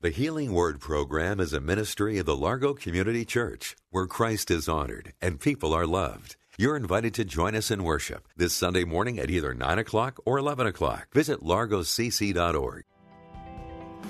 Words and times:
The 0.00 0.10
Healing 0.10 0.52
Word 0.52 0.78
program 0.78 1.40
is 1.40 1.52
a 1.52 1.58
ministry 1.60 2.18
of 2.18 2.26
the 2.26 2.36
Largo 2.36 2.72
Community 2.72 3.24
Church 3.24 3.74
where 3.90 4.06
Christ 4.06 4.48
is 4.48 4.68
honored 4.68 5.12
and 5.20 5.40
people 5.40 5.74
are 5.74 5.88
loved. 5.88 6.36
You're 6.56 6.76
invited 6.76 7.14
to 7.14 7.24
join 7.24 7.56
us 7.56 7.72
in 7.72 7.82
worship 7.82 8.28
this 8.36 8.54
Sunday 8.54 8.84
morning 8.84 9.18
at 9.18 9.28
either 9.28 9.54
9 9.54 9.78
o'clock 9.80 10.20
or 10.24 10.38
11 10.38 10.68
o'clock. 10.68 11.08
Visit 11.12 11.40
largocc.org. 11.40 12.84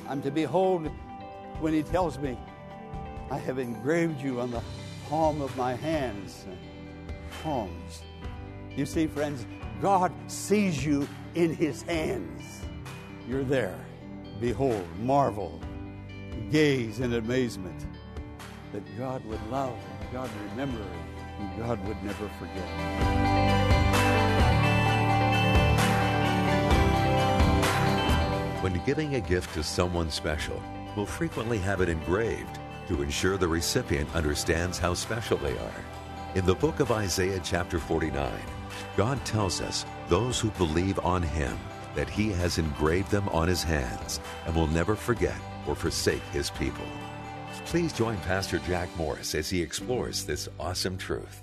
I'm 0.06 0.20
to 0.20 0.30
behold 0.30 0.90
when 1.58 1.72
he 1.72 1.82
tells 1.82 2.18
me, 2.18 2.36
I 3.30 3.38
have 3.38 3.58
engraved 3.58 4.20
you 4.20 4.42
on 4.42 4.50
the 4.50 4.60
palm 5.08 5.40
of 5.40 5.56
my 5.56 5.72
hands. 5.72 6.44
Palms. 7.42 8.02
You 8.76 8.84
see, 8.84 9.06
friends, 9.06 9.46
God 9.80 10.12
sees 10.26 10.84
you 10.84 11.08
in 11.34 11.54
his 11.54 11.80
hands. 11.80 12.60
You're 13.26 13.42
there. 13.42 13.78
Behold, 14.38 14.86
marvel, 15.00 15.58
gaze 16.50 17.00
in 17.00 17.14
amazement 17.14 17.86
that 18.72 18.82
God 18.98 19.24
would 19.26 19.40
love 19.50 19.76
and 20.00 20.12
God 20.12 20.30
remember 20.50 20.84
and 21.38 21.58
God 21.58 21.86
would 21.86 22.02
never 22.02 22.28
forget. 22.38 23.68
When 28.62 28.82
giving 28.84 29.14
a 29.14 29.20
gift 29.20 29.54
to 29.54 29.62
someone 29.62 30.10
special, 30.10 30.62
we'll 30.96 31.06
frequently 31.06 31.58
have 31.58 31.80
it 31.80 31.88
engraved 31.88 32.58
to 32.88 33.02
ensure 33.02 33.36
the 33.36 33.46
recipient 33.46 34.12
understands 34.14 34.78
how 34.78 34.94
special 34.94 35.36
they 35.38 35.56
are. 35.56 35.84
In 36.34 36.44
the 36.44 36.54
book 36.54 36.80
of 36.80 36.90
Isaiah, 36.90 37.40
chapter 37.42 37.78
49, 37.78 38.30
God 38.96 39.24
tells 39.24 39.60
us 39.60 39.84
those 40.08 40.40
who 40.40 40.50
believe 40.52 40.98
on 41.00 41.22
Him 41.22 41.56
that 41.94 42.10
He 42.10 42.30
has 42.32 42.58
engraved 42.58 43.10
them 43.10 43.28
on 43.28 43.48
His 43.48 43.62
hands 43.62 44.20
and 44.44 44.54
will 44.54 44.66
never 44.66 44.94
forget 44.94 45.38
or 45.68 45.74
forsake 45.74 46.22
His 46.32 46.50
people. 46.50 46.84
Please 47.68 47.92
join 47.92 48.16
Pastor 48.20 48.58
Jack 48.60 48.88
Morris 48.96 49.34
as 49.34 49.50
he 49.50 49.60
explores 49.60 50.24
this 50.24 50.48
awesome 50.58 50.96
truth. 50.96 51.42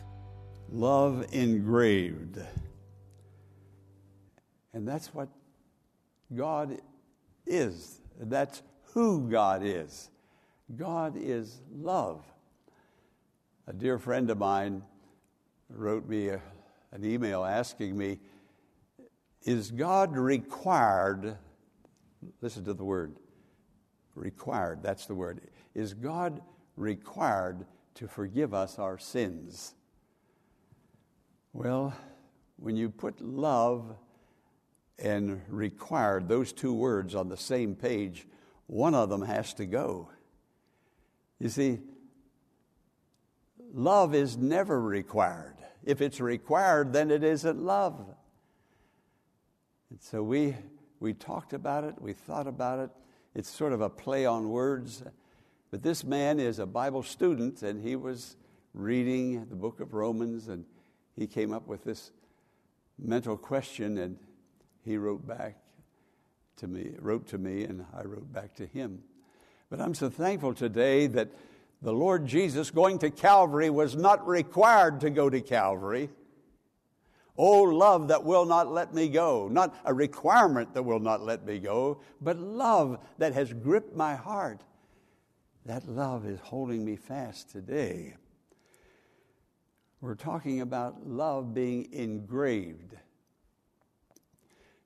Love 0.71 1.23
engraved. 1.31 2.39
And 4.73 4.87
that's 4.87 5.13
what 5.13 5.29
God 6.35 6.79
is. 7.45 8.01
That's 8.19 8.63
who 8.93 9.29
God 9.29 9.61
is. 9.63 10.09
God 10.75 11.13
is 11.15 11.61
love. 11.71 12.23
A 13.67 13.73
dear 13.73 13.99
friend 13.99 14.31
of 14.31 14.39
mine 14.39 14.81
wrote 15.69 16.09
me 16.09 16.29
a, 16.29 16.41
an 16.91 17.05
email 17.05 17.45
asking 17.45 17.95
me, 17.95 18.17
Is 19.43 19.69
God 19.69 20.17
required? 20.17 21.37
Listen 22.41 22.65
to 22.65 22.73
the 22.73 22.83
word 22.83 23.15
required, 24.16 24.81
that's 24.81 25.05
the 25.05 25.16
word. 25.16 25.41
Is 25.73 25.94
God 25.94 26.41
required 26.75 27.66
to 27.95 28.08
forgive 28.08 28.53
us 28.53 28.80
our 28.80 28.97
sins? 28.97 29.73
Well, 31.53 31.94
when 32.57 32.75
you 32.75 32.89
put 32.89 33.22
love 33.22 33.95
and 34.97 35.41
required, 35.47 36.28
those 36.28 36.53
two 36.53 36.73
words 36.73 37.16
on 37.16 37.29
the 37.29 37.38
same 37.38 37.75
page, 37.75 38.28
one 38.67 38.95
of 38.95 39.09
them 39.09 39.22
has 39.22 39.53
to 39.56 39.66
go. 39.66 40.09
You 41.39 41.50
see, 41.50 41.79
love 43.73 44.16
is 44.16 44.38
never 44.38 44.81
required. 44.81 45.57
If 45.84 46.01
it's 46.01 46.19
required, 46.19 46.94
then 46.94 47.12
it 47.12 47.23
isn't 47.23 47.62
love. 47.62 48.06
And 49.89 50.01
so 50.01 50.23
we, 50.23 50.56
we 51.00 51.13
talked 51.13 51.53
about 51.53 51.84
it, 51.84 52.01
we 52.01 52.13
thought 52.13 52.47
about 52.47 52.79
it. 52.79 52.89
It's 53.35 53.50
sort 53.50 53.73
of 53.73 53.81
a 53.81 53.90
play 53.90 54.25
on 54.25 54.50
words. 54.50 55.03
But 55.69 55.84
this 55.84 56.06
man 56.06 56.40
is 56.40 56.57
a 56.57 56.66
Bible 56.66 57.03
student, 57.03 57.62
and 57.62 57.85
he 57.85 57.97
was 57.97 58.38
reading 58.73 59.46
the 59.50 59.56
book 59.56 59.81
of 59.81 59.94
Romans, 59.94 60.47
and 60.47 60.63
he 61.18 61.28
came 61.28 61.51
up 61.51 61.68
with 61.68 61.84
this 61.84 62.12
mental 62.97 63.35
question, 63.35 63.97
and 63.97 64.18
he 64.84 64.95
wrote 64.95 65.28
back 65.28 65.57
to 66.57 66.68
me, 66.68 66.91
wrote 67.00 67.28
to 67.28 67.38
me, 67.38 67.66
and 67.66 67.85
I 67.94 68.03
wrote 68.03 68.31
back 68.31 68.56
to 68.56 68.66
him. 68.66 69.03
But 69.69 69.81
I'm 69.81 69.94
so 69.94 70.09
thankful 70.09 70.53
today 70.53 71.07
that 71.07 71.28
the 71.81 71.91
Lord 71.91 72.25
Jesus 72.25 72.72
going 72.72 73.00
to 73.00 73.09
Calvary 73.09 73.69
was 73.69 73.97
not 73.97 74.25
required 74.25 75.01
to 75.01 75.09
go 75.09 75.29
to 75.29 75.41
Calvary. 75.41 76.09
Oh, 77.38 77.63
love 77.63 78.07
that 78.09 78.23
will 78.23 78.46
not 78.46 78.72
let 78.72 78.94
me 78.94 79.09
go. 79.09 79.50
Not 79.50 79.75
a 79.84 79.94
requirement 79.94 80.73
that 80.73 80.84
will 80.84 81.00
not 81.00 81.22
let 81.22 81.46
me 81.46 81.59
go, 81.59 82.00
but 82.22 82.38
love 82.38 83.00
that 83.18 83.34
has 83.34 83.51
gripped 83.51 83.96
my 83.96 84.16
heart. 84.16 84.62
That 85.66 85.88
love 85.88 86.25
is 86.25 86.40
holding 86.40 86.85
me 86.85 86.95
fast 86.95 87.50
today. 87.50 88.16
We're 90.00 90.16
talking 90.16 90.62
about 90.62 91.07
love 91.07 91.53
being 91.53 91.91
engraved. 91.91 92.95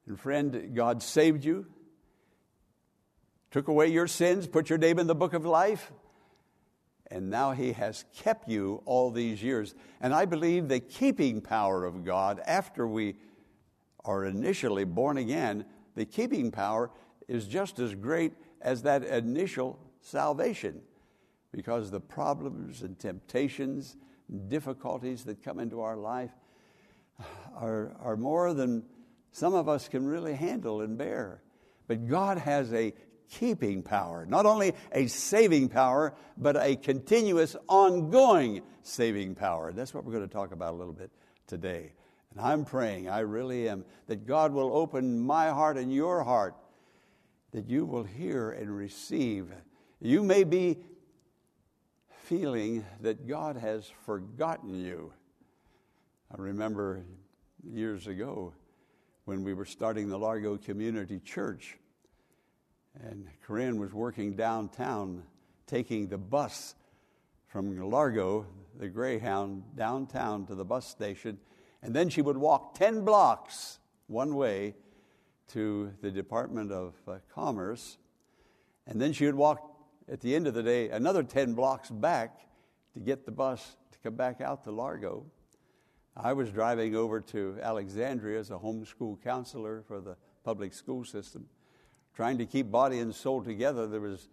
And 0.07 0.19
friend, 0.19 0.71
God 0.73 1.03
saved 1.03 1.43
you, 1.45 1.67
took 3.51 3.67
away 3.67 3.87
your 3.87 4.07
sins, 4.07 4.47
put 4.47 4.69
your 4.69 4.79
name 4.79 4.97
in 4.97 5.07
the 5.07 5.15
book 5.15 5.33
of 5.33 5.45
life, 5.45 5.91
and 7.11 7.29
now 7.29 7.51
He 7.51 7.73
has 7.73 8.05
kept 8.15 8.47
you 8.47 8.81
all 8.85 9.11
these 9.11 9.41
years. 9.41 9.75
And 10.01 10.13
I 10.13 10.25
believe 10.25 10.67
the 10.67 10.79
keeping 10.79 11.41
power 11.41 11.85
of 11.85 12.05
God 12.05 12.41
after 12.45 12.87
we 12.87 13.15
are 14.05 14.25
initially 14.25 14.85
born 14.85 15.17
again, 15.17 15.65
the 15.95 16.05
keeping 16.05 16.51
power 16.51 16.91
is 17.27 17.47
just 17.47 17.79
as 17.79 17.95
great 17.95 18.33
as 18.61 18.81
that 18.83 19.03
initial 19.03 19.79
salvation 20.01 20.81
because 21.51 21.91
the 21.91 21.99
problems 21.99 22.83
and 22.83 22.97
temptations 22.99 23.97
and 24.29 24.49
difficulties 24.49 25.23
that 25.25 25.43
come 25.43 25.59
into 25.59 25.81
our 25.81 25.97
life 25.97 26.31
are, 27.55 27.95
are 27.99 28.15
more 28.15 28.53
than 28.53 28.83
some 29.31 29.53
of 29.53 29.67
us 29.67 29.87
can 29.87 30.05
really 30.05 30.33
handle 30.33 30.81
and 30.81 30.97
bear. 30.97 31.41
But 31.87 32.07
God 32.07 32.37
has 32.37 32.73
a 32.73 32.93
keeping 33.29 33.83
power, 33.83 34.25
not 34.25 34.45
only 34.45 34.73
a 34.91 35.07
saving 35.07 35.69
power, 35.69 36.13
but 36.37 36.57
a 36.57 36.75
continuous, 36.75 37.55
ongoing 37.67 38.61
saving 38.83 39.35
power. 39.35 39.71
That's 39.71 39.93
what 39.93 40.03
we're 40.03 40.13
going 40.13 40.27
to 40.27 40.33
talk 40.33 40.51
about 40.51 40.73
a 40.73 40.77
little 40.77 40.93
bit 40.93 41.11
today. 41.47 41.93
And 42.31 42.41
I'm 42.41 42.65
praying, 42.65 43.09
I 43.09 43.19
really 43.19 43.69
am, 43.69 43.85
that 44.07 44.27
God 44.27 44.51
will 44.53 44.75
open 44.75 45.19
my 45.19 45.49
heart 45.49 45.77
and 45.77 45.93
your 45.93 46.23
heart, 46.23 46.55
that 47.51 47.69
you 47.69 47.85
will 47.85 48.03
hear 48.03 48.51
and 48.51 48.75
receive. 48.75 49.51
You 49.99 50.23
may 50.23 50.43
be 50.43 50.77
feeling 52.25 52.85
that 53.01 53.27
God 53.27 53.57
has 53.57 53.91
forgotten 54.05 54.75
you. 54.75 55.11
I 56.31 56.39
remember 56.39 57.03
years 57.63 58.05
ago 58.05 58.53
when 59.25 59.43
we 59.43 59.53
were 59.53 59.65
starting 59.65 60.09
the 60.09 60.19
Largo 60.19 60.57
Community 60.57 61.19
Church 61.19 61.77
and 63.03 63.27
Corinne 63.41 63.79
was 63.79 63.93
working 63.93 64.35
downtown, 64.35 65.23
taking 65.67 66.07
the 66.07 66.17
bus 66.17 66.75
from 67.47 67.89
Largo, 67.89 68.45
the 68.77 68.87
Greyhound, 68.87 69.63
downtown 69.75 70.45
to 70.47 70.55
the 70.55 70.65
bus 70.65 70.87
station. 70.87 71.37
And 71.81 71.93
then 71.93 72.09
she 72.09 72.21
would 72.21 72.37
walk 72.37 72.75
10 72.75 73.05
blocks 73.05 73.79
one 74.07 74.35
way 74.35 74.75
to 75.49 75.93
the 76.01 76.11
Department 76.11 76.71
of 76.71 76.93
uh, 77.07 77.17
Commerce. 77.33 77.97
And 78.85 79.01
then 79.01 79.13
she 79.13 79.25
would 79.25 79.35
walk 79.35 79.65
at 80.11 80.21
the 80.21 80.35
end 80.35 80.47
of 80.47 80.53
the 80.53 80.63
day 80.63 80.89
another 80.89 81.23
10 81.23 81.53
blocks 81.53 81.89
back 81.89 82.41
to 82.93 82.99
get 82.99 83.25
the 83.25 83.31
bus 83.31 83.77
to 83.91 83.99
come 83.99 84.15
back 84.15 84.41
out 84.41 84.63
to 84.65 84.71
Largo. 84.71 85.25
I 86.17 86.33
was 86.33 86.51
driving 86.51 86.95
over 86.95 87.21
to 87.21 87.57
Alexandria 87.61 88.39
as 88.39 88.51
a 88.51 88.55
homeschool 88.57 89.23
counselor 89.23 89.83
for 89.87 90.01
the 90.01 90.17
public 90.43 90.73
school 90.73 91.05
system 91.05 91.47
trying 92.15 92.37
to 92.37 92.45
keep 92.45 92.69
body 92.71 92.99
and 92.99 93.13
soul 93.13 93.41
together. 93.41 93.87
There 93.87 94.01
was 94.01 94.27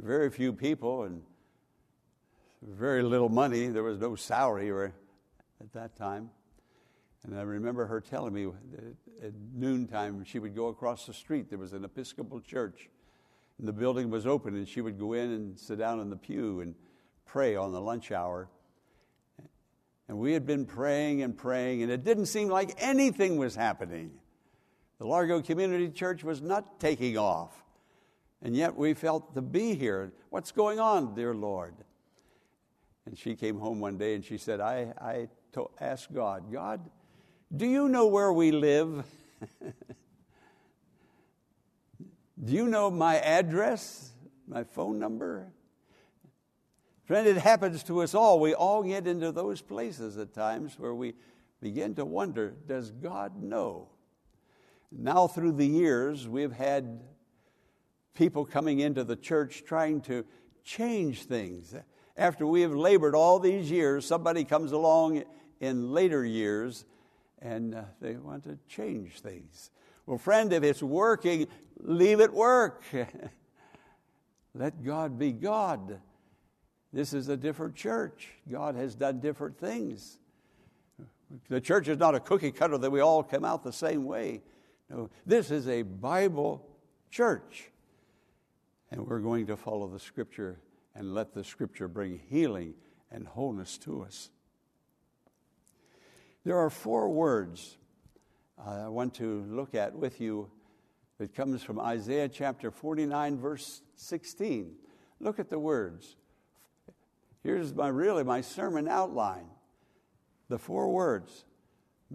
very 0.00 0.30
few 0.30 0.52
people 0.52 1.04
and 1.04 1.22
very 2.62 3.02
little 3.02 3.28
money. 3.28 3.66
There 3.68 3.82
was 3.82 3.98
no 3.98 4.14
salary 4.14 4.70
or, 4.70 4.92
at 5.60 5.72
that 5.72 5.96
time. 5.96 6.30
And 7.24 7.38
I 7.38 7.42
remember 7.42 7.86
her 7.86 8.00
telling 8.00 8.32
me 8.32 8.46
at 9.22 9.32
noontime 9.54 10.24
she 10.24 10.38
would 10.38 10.56
go 10.56 10.68
across 10.68 11.06
the 11.06 11.14
street. 11.14 11.48
There 11.50 11.58
was 11.58 11.72
an 11.72 11.84
Episcopal 11.84 12.40
church 12.40 12.88
And 13.58 13.68
the 13.68 13.72
building 13.72 14.10
was 14.10 14.26
open, 14.26 14.56
and 14.56 14.66
she 14.66 14.80
would 14.80 14.98
go 14.98 15.12
in 15.12 15.30
and 15.30 15.58
sit 15.58 15.78
down 15.78 16.00
in 16.00 16.10
the 16.10 16.16
pew 16.16 16.60
and 16.60 16.74
pray 17.26 17.54
on 17.54 17.72
the 17.72 17.80
lunch 17.80 18.10
hour. 18.10 18.48
And 20.08 20.18
we 20.18 20.32
had 20.32 20.46
been 20.46 20.66
praying 20.66 21.22
and 21.22 21.36
praying, 21.36 21.82
and 21.82 21.90
it 21.90 22.02
didn't 22.02 22.26
seem 22.26 22.48
like 22.48 22.74
anything 22.78 23.36
was 23.36 23.54
happening. 23.54 24.10
The 25.02 25.08
Largo 25.08 25.42
Community 25.42 25.88
Church 25.88 26.22
was 26.22 26.40
not 26.40 26.78
taking 26.78 27.18
off. 27.18 27.64
And 28.40 28.54
yet 28.54 28.76
we 28.76 28.94
felt 28.94 29.34
to 29.34 29.42
be 29.42 29.74
here. 29.74 30.12
What's 30.30 30.52
going 30.52 30.78
on, 30.78 31.16
dear 31.16 31.34
Lord? 31.34 31.74
And 33.04 33.18
she 33.18 33.34
came 33.34 33.58
home 33.58 33.80
one 33.80 33.98
day 33.98 34.14
and 34.14 34.24
she 34.24 34.38
said, 34.38 34.60
I, 34.60 34.94
I 35.00 35.28
to- 35.54 35.72
asked 35.80 36.14
God, 36.14 36.52
God, 36.52 36.88
do 37.56 37.66
you 37.66 37.88
know 37.88 38.06
where 38.06 38.32
we 38.32 38.52
live? 38.52 39.04
do 42.00 42.52
you 42.52 42.68
know 42.68 42.88
my 42.88 43.18
address, 43.18 44.12
my 44.46 44.62
phone 44.62 45.00
number? 45.00 45.48
Friend, 47.06 47.26
it 47.26 47.38
happens 47.38 47.82
to 47.82 48.02
us 48.02 48.14
all. 48.14 48.38
We 48.38 48.54
all 48.54 48.84
get 48.84 49.08
into 49.08 49.32
those 49.32 49.62
places 49.62 50.16
at 50.16 50.32
times 50.32 50.78
where 50.78 50.94
we 50.94 51.14
begin 51.60 51.96
to 51.96 52.04
wonder 52.04 52.54
does 52.68 52.92
God 52.92 53.42
know? 53.42 53.88
Now, 54.96 55.26
through 55.26 55.52
the 55.52 55.66
years, 55.66 56.28
we've 56.28 56.52
had 56.52 57.00
people 58.14 58.44
coming 58.44 58.80
into 58.80 59.04
the 59.04 59.16
church 59.16 59.64
trying 59.64 60.02
to 60.02 60.24
change 60.64 61.24
things. 61.24 61.74
After 62.16 62.46
we 62.46 62.60
have 62.60 62.74
labored 62.74 63.14
all 63.14 63.38
these 63.38 63.70
years, 63.70 64.04
somebody 64.04 64.44
comes 64.44 64.72
along 64.72 65.24
in 65.60 65.92
later 65.92 66.24
years 66.24 66.84
and 67.40 67.74
uh, 67.74 67.82
they 68.00 68.14
want 68.16 68.44
to 68.44 68.58
change 68.68 69.20
things. 69.20 69.70
Well, 70.06 70.18
friend, 70.18 70.52
if 70.52 70.62
it's 70.62 70.82
working, 70.82 71.48
leave 71.80 72.20
it 72.20 72.32
work. 72.32 72.84
Let 74.54 74.84
God 74.84 75.18
be 75.18 75.32
God. 75.32 76.00
This 76.92 77.14
is 77.14 77.28
a 77.28 77.36
different 77.36 77.74
church. 77.74 78.28
God 78.50 78.76
has 78.76 78.94
done 78.94 79.20
different 79.20 79.58
things. 79.58 80.18
The 81.48 81.60
church 81.60 81.88
is 81.88 81.96
not 81.98 82.14
a 82.14 82.20
cookie 82.20 82.52
cutter 82.52 82.76
that 82.76 82.90
we 82.90 83.00
all 83.00 83.22
come 83.22 83.44
out 83.44 83.64
the 83.64 83.72
same 83.72 84.04
way. 84.04 84.42
No, 84.92 85.08
this 85.24 85.50
is 85.50 85.68
a 85.68 85.82
Bible 85.82 86.68
church. 87.10 87.70
And 88.90 89.06
we're 89.06 89.20
going 89.20 89.46
to 89.46 89.56
follow 89.56 89.88
the 89.88 89.98
scripture 89.98 90.60
and 90.94 91.14
let 91.14 91.32
the 91.32 91.42
scripture 91.42 91.88
bring 91.88 92.20
healing 92.28 92.74
and 93.10 93.26
wholeness 93.26 93.78
to 93.78 94.02
us. 94.02 94.28
There 96.44 96.58
are 96.58 96.68
four 96.68 97.08
words 97.08 97.78
uh, 98.58 98.84
I 98.84 98.88
want 98.88 99.14
to 99.14 99.46
look 99.48 99.74
at 99.74 99.94
with 99.94 100.20
you 100.20 100.50
that 101.18 101.34
comes 101.34 101.62
from 101.62 101.80
Isaiah 101.80 102.28
chapter 102.28 102.70
49 102.70 103.38
verse 103.38 103.80
16. 103.96 104.74
Look 105.20 105.38
at 105.38 105.48
the 105.48 105.58
words. 105.58 106.16
Here's 107.42 107.74
my 107.74 107.88
really 107.88 108.24
my 108.24 108.42
sermon 108.42 108.88
outline. 108.88 109.46
The 110.50 110.58
four 110.58 110.90
words. 110.90 111.46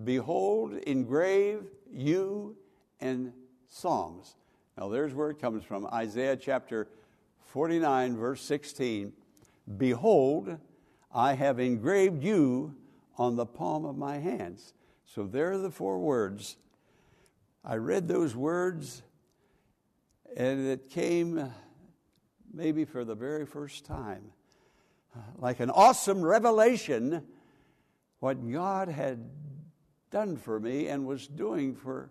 Behold, 0.03 0.73
engrave 0.85 1.63
you 1.91 2.55
and 2.99 3.33
Psalms. 3.67 4.35
Now, 4.77 4.89
there's 4.89 5.13
where 5.13 5.29
it 5.29 5.39
comes 5.39 5.63
from 5.63 5.87
Isaiah 5.87 6.37
chapter 6.37 6.87
49, 7.45 8.17
verse 8.17 8.41
16. 8.41 9.13
Behold, 9.77 10.57
I 11.13 11.33
have 11.33 11.59
engraved 11.59 12.23
you 12.23 12.75
on 13.17 13.35
the 13.35 13.45
palm 13.45 13.85
of 13.85 13.97
my 13.97 14.17
hands. 14.17 14.73
So 15.05 15.25
there 15.25 15.51
are 15.51 15.57
the 15.57 15.71
four 15.71 15.99
words. 15.99 16.57
I 17.65 17.75
read 17.75 18.07
those 18.07 18.35
words, 18.35 19.01
and 20.35 20.67
it 20.67 20.89
came 20.89 21.51
maybe 22.53 22.85
for 22.85 23.03
the 23.03 23.15
very 23.15 23.45
first 23.45 23.85
time 23.85 24.31
like 25.37 25.59
an 25.59 25.69
awesome 25.69 26.21
revelation 26.21 27.23
what 28.19 28.51
God 28.51 28.87
had 28.87 29.29
done 30.11 30.37
for 30.37 30.59
me 30.59 30.87
and 30.87 31.05
was 31.05 31.27
doing 31.27 31.75
for 31.75 32.09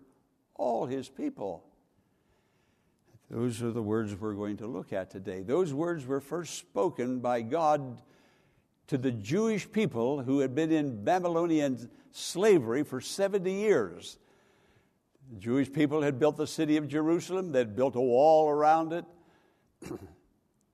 all 0.57 0.85
his 0.85 1.09
people. 1.09 1.63
Those 3.29 3.61
are 3.61 3.71
the 3.71 3.81
words 3.81 4.15
we're 4.15 4.33
going 4.33 4.57
to 4.57 4.67
look 4.67 4.93
at 4.93 5.11
today. 5.11 5.41
Those 5.41 5.73
words 5.73 6.05
were 6.05 6.21
first 6.21 6.57
spoken 6.57 7.19
by 7.19 7.41
God 7.41 8.01
to 8.87 8.97
the 8.97 9.11
Jewish 9.11 9.69
people 9.69 10.21
who 10.21 10.39
had 10.39 10.55
been 10.55 10.71
in 10.71 11.03
Babylonian 11.03 11.89
slavery 12.11 12.83
for 12.83 13.01
70 13.01 13.51
years. 13.51 14.17
The 15.29 15.39
Jewish 15.39 15.71
people 15.71 16.01
had 16.01 16.19
built 16.19 16.37
the 16.37 16.47
city 16.47 16.77
of 16.77 16.87
Jerusalem, 16.87 17.51
they'd 17.51 17.75
built 17.75 17.97
a 17.97 18.01
wall 18.01 18.49
around 18.49 18.93
it, 18.93 19.05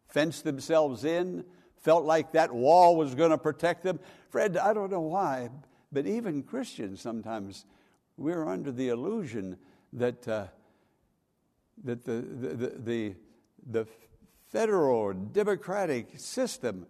fenced 0.07 0.44
themselves 0.44 1.06
in, 1.06 1.44
felt 1.81 2.06
like 2.06 2.33
that 2.33 2.53
wall 2.53 2.95
was 2.95 3.15
going 3.15 3.31
to 3.31 3.38
protect 3.38 3.83
them. 3.83 4.00
Friend, 4.30 4.57
I 4.57 4.74
don't 4.74 4.91
know 4.91 5.01
why, 5.01 5.50
but 5.91 6.06
even 6.06 6.44
Christians 6.44 7.01
sometimes 7.01 7.65
we're 8.15 8.47
under 8.47 8.71
the 8.71 8.89
illusion 8.89 9.57
that, 9.94 10.28
uh, 10.28 10.48
that 11.84 12.04
the, 12.04 12.13
the, 12.13 12.68
the, 12.78 13.16
the, 13.66 13.88
federal 14.50 15.13
democratic 15.13 16.19
system 16.19 16.86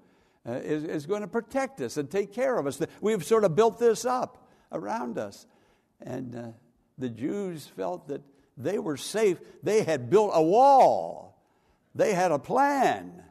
uh, 0.45 0.51
is, 0.51 0.83
is 0.83 1.05
going 1.05 1.21
to 1.21 1.27
protect 1.29 1.79
us 1.79 1.95
and 1.95 2.11
take 2.11 2.33
care 2.33 2.57
of 2.57 2.67
us. 2.67 2.81
We've 2.99 3.23
sort 3.23 3.45
of 3.45 3.55
built 3.55 3.79
this 3.79 4.03
up 4.03 4.49
around 4.73 5.17
us. 5.17 5.47
And 6.01 6.35
uh, 6.35 6.47
the 6.97 7.07
Jews 7.07 7.65
felt 7.65 8.09
that 8.09 8.21
they 8.57 8.79
were 8.79 8.97
safe. 8.97 9.39
They 9.63 9.83
had 9.83 10.09
built 10.09 10.31
a 10.33 10.43
wall, 10.43 11.41
they 11.95 12.13
had 12.13 12.31
a 12.31 12.39
plan. 12.39 13.23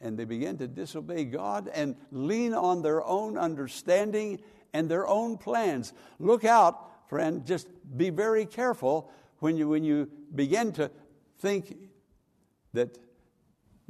And 0.00 0.18
they 0.18 0.24
began 0.24 0.58
to 0.58 0.66
disobey 0.66 1.26
God 1.26 1.70
and 1.72 1.94
lean 2.10 2.54
on 2.54 2.82
their 2.82 3.04
own 3.04 3.38
understanding 3.38 4.40
and 4.72 4.88
their 4.88 5.06
own 5.06 5.38
plans. 5.38 5.92
Look 6.18 6.44
out, 6.44 6.90
friend, 7.12 7.44
just 7.44 7.68
be 7.94 8.08
very 8.08 8.46
careful 8.46 9.10
when 9.40 9.54
you, 9.54 9.68
when 9.68 9.84
you 9.84 10.08
begin 10.34 10.72
to 10.72 10.90
think 11.40 11.76
that 12.72 12.96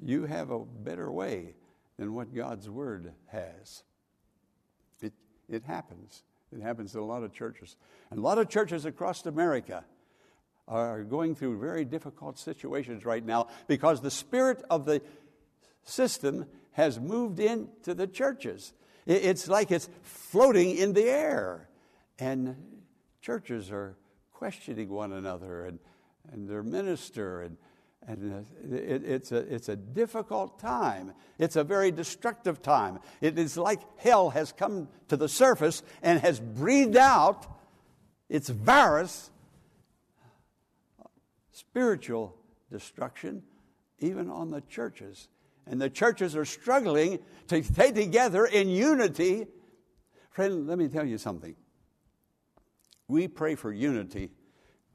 you 0.03 0.27
have 0.27 0.51
a 0.51 0.59
better 0.59 1.09
way 1.09 1.55
than 2.01 2.15
what 2.15 2.35
God's 2.35 2.69
Word 2.69 3.13
has. 3.29 3.85
It, 5.01 5.13
it 5.49 5.63
happens. 5.63 6.25
It 6.51 6.63
happens 6.63 6.97
in 6.97 7.01
a 7.01 7.05
lot 7.05 7.23
of 7.23 7.33
churches. 7.33 7.77
And 8.11 8.19
a 8.19 8.23
lot 8.23 8.39
of 8.39 8.49
churches 8.49 8.87
across 8.87 9.25
America 9.25 9.85
are 10.67 11.05
going 11.05 11.37
through 11.37 11.61
very 11.61 11.85
difficult 11.85 12.41
situations 12.41 13.05
right 13.05 13.25
now 13.25 13.47
because 13.69 14.01
the 14.01 14.11
spirit 14.11 14.65
of 14.69 14.85
the 14.85 15.01
system 15.85 16.47
has 16.73 16.99
moved 16.99 17.39
into 17.39 17.95
the 17.95 18.09
churches. 18.09 18.73
It's 19.07 19.47
like 19.47 19.71
it's 19.71 19.89
floating 20.03 20.77
in 20.77 20.93
the 20.93 21.05
air. 21.05 21.69
And 22.19 22.72
churches 23.23 23.71
are 23.71 23.97
questioning 24.33 24.89
one 24.89 25.13
another 25.13 25.67
and, 25.67 25.79
and 26.33 26.49
their 26.49 26.63
minister. 26.63 27.43
And, 27.43 27.57
and 28.07 28.45
it, 28.71 29.05
it's, 29.05 29.33
a, 29.33 29.37
it's 29.37 29.69
a 29.69 29.77
difficult 29.77 30.59
time. 30.59 31.13
It's 31.39 31.57
a 31.57 31.65
very 31.65 31.93
destructive 31.93 32.61
time. 32.61 32.99
It 33.21 33.39
is 33.39 33.57
like 33.57 33.81
hell 33.99 34.31
has 34.31 34.53
come 34.53 34.89
to 35.09 35.17
the 35.17 35.29
surface 35.29 35.83
and 36.03 36.21
has 36.21 36.41
breathed 36.41 36.97
out 36.97 37.47
its 38.29 38.49
virus, 38.49 39.31
spiritual 41.53 42.35
destruction, 42.71 43.43
even 44.01 44.29
on 44.29 44.51
the 44.51 44.63
churches. 44.63 45.29
And 45.67 45.81
the 45.81 45.91
churches 45.91 46.35
are 46.35 46.45
struggling 46.45 47.21
to 47.47 47.63
stay 47.63 47.93
together 47.93 48.47
in 48.47 48.69
unity. 48.69 49.47
Friend, 50.31 50.67
let 50.67 50.77
me 50.77 50.89
tell 50.89 51.07
you 51.07 51.19
something. 51.19 51.55
We 53.09 53.29
pray 53.29 53.55
for 53.55 53.73
unity, 53.73 54.31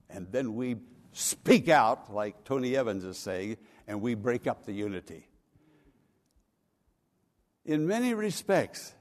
and 0.10 0.32
then 0.32 0.56
we 0.56 0.78
speak 1.12 1.70
out, 1.70 2.14
like 2.14 2.44
Tony 2.44 2.76
Evans 2.76 3.04
is 3.04 3.18
saying, 3.18 3.58
and 3.88 4.02
we 4.02 4.16
break 4.16 4.48
up 4.48 4.66
the 4.66 4.74
unity. 4.74 5.28
In 7.66 7.88
many 7.88 8.14
respects, 8.14 8.94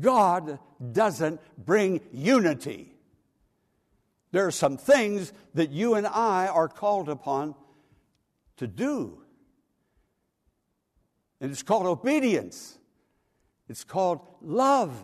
God 0.00 0.58
doesn't 0.92 1.40
bring 1.58 2.00
unity. 2.12 2.94
There 4.32 4.46
are 4.46 4.52
some 4.52 4.76
things 4.76 5.32
that 5.54 5.70
you 5.70 5.94
and 5.94 6.06
I 6.06 6.46
are 6.46 6.68
called 6.68 7.08
upon 7.08 7.54
to 8.58 8.66
do. 8.66 9.22
And 11.40 11.50
it's 11.50 11.62
called 11.62 11.86
obedience. 11.86 12.78
It's 13.68 13.84
called 13.84 14.20
love. 14.40 14.94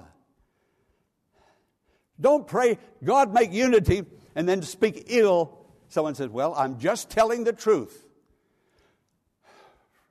Don't 2.21 2.47
pray, 2.47 2.79
God 3.05 3.33
make 3.33 3.53
unity, 3.53 4.05
and 4.35 4.49
then 4.49 4.63
speak 4.63 5.05
ill. 5.09 5.59
Someone 5.89 6.15
says, 6.15 6.31
Well, 6.31 6.55
I'm 6.55 6.79
just 6.79 7.11
telling 7.11 7.45
the 7.45 7.53
truth. 7.53 8.07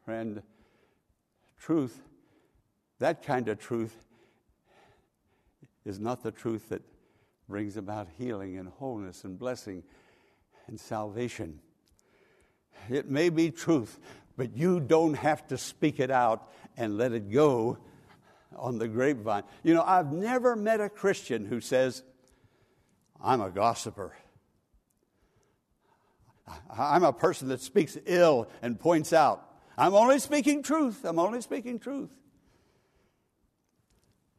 Friend, 0.05 0.41
truth, 1.59 1.99
that 2.99 3.23
kind 3.23 3.47
of 3.49 3.59
truth, 3.59 3.95
is 5.83 5.99
not 5.99 6.23
the 6.23 6.31
truth 6.31 6.69
that 6.69 6.81
brings 7.47 7.77
about 7.77 8.07
healing 8.17 8.57
and 8.57 8.69
wholeness 8.69 9.23
and 9.23 9.37
blessing 9.37 9.83
and 10.67 10.79
salvation. 10.79 11.59
It 12.89 13.09
may 13.09 13.29
be 13.29 13.51
truth, 13.51 13.99
but 14.37 14.55
you 14.55 14.79
don't 14.79 15.15
have 15.15 15.47
to 15.47 15.57
speak 15.57 15.99
it 15.99 16.11
out 16.11 16.51
and 16.77 16.97
let 16.97 17.13
it 17.13 17.31
go 17.31 17.77
on 18.55 18.77
the 18.77 18.87
grapevine. 18.87 19.43
You 19.63 19.73
know, 19.73 19.83
I've 19.83 20.11
never 20.11 20.55
met 20.55 20.81
a 20.81 20.89
Christian 20.89 21.45
who 21.45 21.61
says, 21.61 22.03
I'm 23.23 23.41
a 23.41 23.49
gossiper. 23.49 24.13
I'm 26.69 27.03
a 27.03 27.13
person 27.13 27.47
that 27.49 27.61
speaks 27.61 27.97
ill 28.05 28.47
and 28.61 28.79
points 28.79 29.13
out. 29.13 29.49
I'm 29.77 29.93
only 29.93 30.19
speaking 30.19 30.63
truth. 30.63 31.03
I'm 31.03 31.19
only 31.19 31.41
speaking 31.41 31.79
truth. 31.79 32.11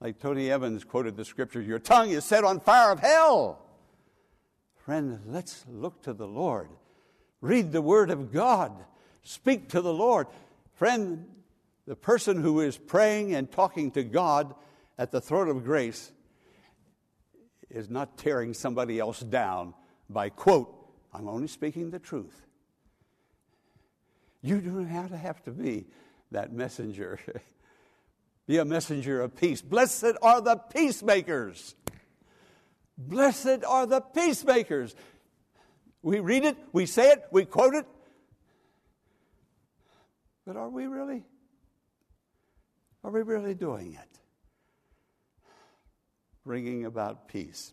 Like 0.00 0.20
Tony 0.20 0.50
Evans 0.50 0.84
quoted 0.84 1.16
the 1.16 1.24
scripture, 1.24 1.60
Your 1.60 1.78
tongue 1.78 2.10
is 2.10 2.24
set 2.24 2.44
on 2.44 2.60
fire 2.60 2.92
of 2.92 3.00
hell. 3.00 3.62
Friend, 4.84 5.20
let's 5.26 5.64
look 5.68 6.02
to 6.02 6.12
the 6.12 6.28
Lord. 6.28 6.68
Read 7.40 7.72
the 7.72 7.82
Word 7.82 8.10
of 8.10 8.32
God. 8.32 8.72
Speak 9.22 9.68
to 9.70 9.80
the 9.80 9.92
Lord. 9.92 10.26
Friend, 10.74 11.26
the 11.86 11.96
person 11.96 12.42
who 12.42 12.60
is 12.60 12.76
praying 12.76 13.34
and 13.34 13.50
talking 13.50 13.90
to 13.92 14.02
God 14.02 14.54
at 14.98 15.12
the 15.12 15.20
throne 15.20 15.48
of 15.48 15.64
grace 15.64 16.10
is 17.70 17.88
not 17.88 18.18
tearing 18.18 18.54
somebody 18.54 18.98
else 18.98 19.20
down 19.20 19.74
by, 20.08 20.28
quote, 20.28 20.72
I'm 21.12 21.28
only 21.28 21.48
speaking 21.48 21.90
the 21.90 21.98
truth. 21.98 22.46
You 24.42 24.60
do 24.60 24.70
not 24.70 25.10
have 25.10 25.42
to 25.44 25.50
be 25.50 25.86
that 26.30 26.52
messenger. 26.52 27.18
be 28.46 28.58
a 28.58 28.64
messenger 28.64 29.20
of 29.20 29.36
peace. 29.36 29.62
Blessed 29.62 30.12
are 30.22 30.40
the 30.40 30.56
peacemakers. 30.56 31.74
Blessed 32.98 33.64
are 33.66 33.86
the 33.86 34.00
peacemakers. 34.00 34.94
We 36.02 36.20
read 36.20 36.44
it, 36.44 36.56
we 36.72 36.86
say 36.86 37.10
it, 37.10 37.24
we 37.30 37.44
quote 37.44 37.74
it. 37.74 37.86
But 40.46 40.56
are 40.56 40.68
we 40.68 40.86
really? 40.86 41.24
Are 43.06 43.12
we 43.12 43.22
really 43.22 43.54
doing 43.54 43.92
it? 43.94 44.18
Bringing 46.44 46.86
about 46.86 47.28
peace. 47.28 47.72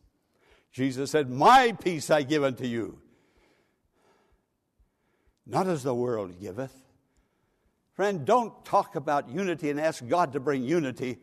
Jesus 0.72 1.10
said, 1.10 1.28
My 1.28 1.72
peace 1.72 2.12
I 2.12 2.22
give 2.22 2.44
unto 2.44 2.66
you, 2.66 3.00
not 5.48 5.66
as 5.66 5.82
the 5.82 5.96
world 5.96 6.40
giveth. 6.40 6.76
Friend, 7.96 8.24
don't 8.24 8.64
talk 8.64 8.96
about 8.96 9.28
unity 9.28 9.72
and 9.72 9.80
ask 9.80 10.08
God 10.08 10.34
to 10.34 10.40
bring 10.40 10.64
unity 10.64 11.18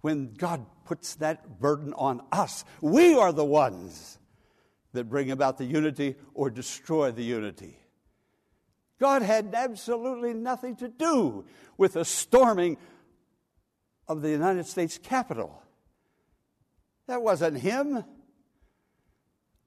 when 0.00 0.32
God 0.34 0.64
puts 0.84 1.16
that 1.16 1.58
burden 1.58 1.92
on 1.94 2.22
us. 2.30 2.64
We 2.80 3.18
are 3.18 3.32
the 3.32 3.44
ones 3.44 4.16
that 4.92 5.10
bring 5.10 5.32
about 5.32 5.58
the 5.58 5.64
unity 5.64 6.14
or 6.34 6.50
destroy 6.50 7.10
the 7.10 7.24
unity. 7.24 7.79
God 9.00 9.22
had 9.22 9.54
absolutely 9.54 10.34
nothing 10.34 10.76
to 10.76 10.88
do 10.88 11.44
with 11.78 11.94
the 11.94 12.04
storming 12.04 12.76
of 14.06 14.20
the 14.20 14.28
United 14.28 14.66
States 14.66 14.98
Capitol. 15.02 15.62
That 17.06 17.22
wasn't 17.22 17.58
Him. 17.58 18.04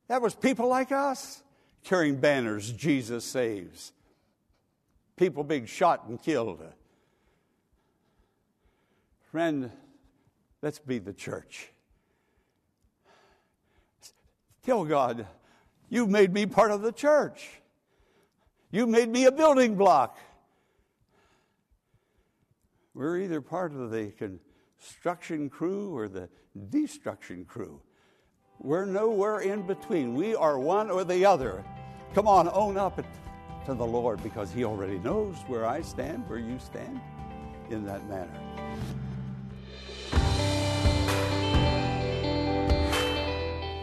That 0.08 0.22
was 0.22 0.36
people 0.36 0.68
like 0.68 0.92
us 0.92 1.42
carrying 1.84 2.18
banners, 2.18 2.72
Jesus 2.72 3.26
saves. 3.26 3.92
People 5.16 5.44
being 5.44 5.66
shot 5.66 6.06
and 6.08 6.22
killed. 6.22 6.62
Friend, 9.32 9.72
let's 10.62 10.78
be 10.78 11.00
the 11.00 11.14
church. 11.14 11.70
Tell 14.64 14.86
God, 14.86 15.26
you've 15.90 16.10
made 16.10 16.32
me 16.32 16.46
part 16.46 16.70
of 16.70 16.84
the 16.84 16.92
church. 16.92 17.63
You 18.74 18.88
made 18.88 19.08
me 19.08 19.26
a 19.26 19.32
building 19.32 19.76
block. 19.76 20.18
We're 22.96 23.20
either 23.20 23.40
part 23.40 23.72
of 23.72 23.92
the 23.92 24.12
construction 24.18 25.48
crew 25.48 25.96
or 25.96 26.08
the 26.08 26.28
destruction 26.72 27.46
crew. 27.46 27.80
We're 28.58 28.86
nowhere 28.86 29.42
in 29.42 29.68
between. 29.68 30.16
We 30.16 30.34
are 30.34 30.58
one 30.58 30.90
or 30.90 31.04
the 31.04 31.24
other. 31.24 31.64
Come 32.16 32.28
on, 32.28 32.50
own 32.52 32.76
up 32.78 33.00
to 33.68 33.76
the 33.76 33.86
Lord 33.86 34.24
because 34.24 34.52
He 34.52 34.64
already 34.64 34.98
knows 34.98 35.36
where 35.46 35.68
I 35.68 35.84
stand, 35.84 36.28
where 36.28 36.40
you 36.40 36.58
stand 36.58 37.00
in 37.70 37.86
that 37.86 38.02
manner. 38.10 38.40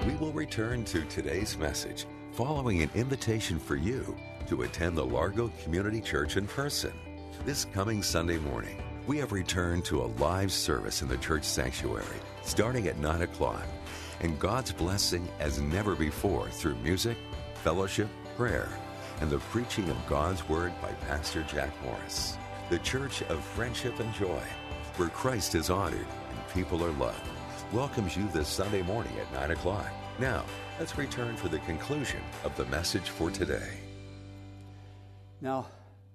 We 0.04 0.16
will 0.16 0.32
return 0.32 0.84
to 0.86 1.04
today's 1.04 1.56
message 1.56 2.06
following 2.32 2.82
an 2.82 2.90
invitation 2.96 3.60
for 3.60 3.76
you 3.76 4.16
to 4.50 4.62
attend 4.62 4.98
the 4.98 5.06
Largo 5.06 5.48
Community 5.62 6.00
Church 6.00 6.36
in 6.36 6.44
person. 6.44 6.92
This 7.46 7.66
coming 7.66 8.02
Sunday 8.02 8.38
morning, 8.38 8.82
we 9.06 9.16
have 9.18 9.30
returned 9.30 9.84
to 9.84 10.02
a 10.02 10.10
live 10.18 10.50
service 10.50 11.02
in 11.02 11.08
the 11.08 11.18
church 11.18 11.44
sanctuary 11.44 12.18
starting 12.42 12.88
at 12.88 12.98
9 12.98 13.22
o'clock 13.22 13.62
and 14.22 14.40
God's 14.40 14.72
blessing 14.72 15.28
as 15.38 15.60
never 15.60 15.94
before 15.94 16.48
through 16.48 16.74
music, 16.78 17.16
fellowship, 17.62 18.08
prayer, 18.36 18.68
and 19.20 19.30
the 19.30 19.38
preaching 19.38 19.88
of 19.88 20.06
God's 20.08 20.46
Word 20.48 20.72
by 20.82 20.90
Pastor 21.06 21.44
Jack 21.44 21.70
Morris. 21.84 22.36
The 22.70 22.80
Church 22.80 23.22
of 23.22 23.44
Friendship 23.44 24.00
and 24.00 24.12
Joy, 24.14 24.42
where 24.96 25.10
Christ 25.10 25.54
is 25.54 25.70
honored 25.70 25.94
and 26.00 26.48
people 26.52 26.84
are 26.84 26.92
loved, 26.94 27.30
welcomes 27.72 28.16
you 28.16 28.28
this 28.32 28.48
Sunday 28.48 28.82
morning 28.82 29.12
at 29.20 29.32
9 29.32 29.52
o'clock. 29.52 29.92
Now, 30.18 30.44
let's 30.80 30.98
return 30.98 31.36
for 31.36 31.46
the 31.46 31.60
conclusion 31.60 32.20
of 32.42 32.56
the 32.56 32.64
message 32.66 33.10
for 33.10 33.30
today. 33.30 33.79
Now, 35.40 35.66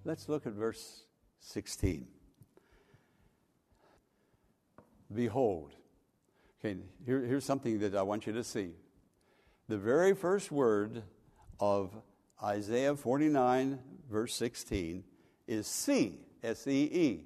let's 0.03 0.29
look 0.29 0.45
at 0.45 0.53
verse 0.53 1.03
16. 1.39 2.07
Behold, 5.13 5.71
Okay, 6.65 6.79
here, 7.05 7.19
here's 7.19 7.45
something 7.45 7.77
that 7.79 7.93
I 7.93 8.01
want 8.01 8.25
you 8.25 8.33
to 8.33 8.43
see. 8.43 8.71
The 9.69 9.77
very 9.77 10.15
first 10.15 10.51
word 10.51 11.03
of 11.59 11.95
Isaiah 12.43 12.95
49, 12.95 13.77
verse 14.09 14.33
16, 14.33 15.03
is 15.45 15.67
see, 15.67 16.21
S 16.43 16.65
E 16.65 16.89
E. 16.91 17.23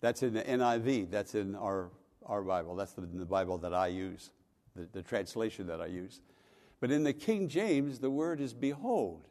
That's 0.00 0.24
in 0.24 0.34
the 0.34 0.42
NIV, 0.42 1.12
that's 1.12 1.36
in 1.36 1.54
our, 1.54 1.90
our 2.26 2.42
Bible, 2.42 2.74
that's 2.74 2.92
the, 2.94 3.02
the 3.02 3.24
Bible 3.24 3.56
that 3.58 3.72
I 3.72 3.86
use, 3.86 4.30
the, 4.74 4.88
the 4.92 5.02
translation 5.02 5.68
that 5.68 5.80
I 5.80 5.86
use. 5.86 6.20
But 6.80 6.90
in 6.90 7.04
the 7.04 7.12
King 7.12 7.48
James, 7.48 8.00
the 8.00 8.10
word 8.10 8.40
is 8.40 8.52
behold. 8.52 9.28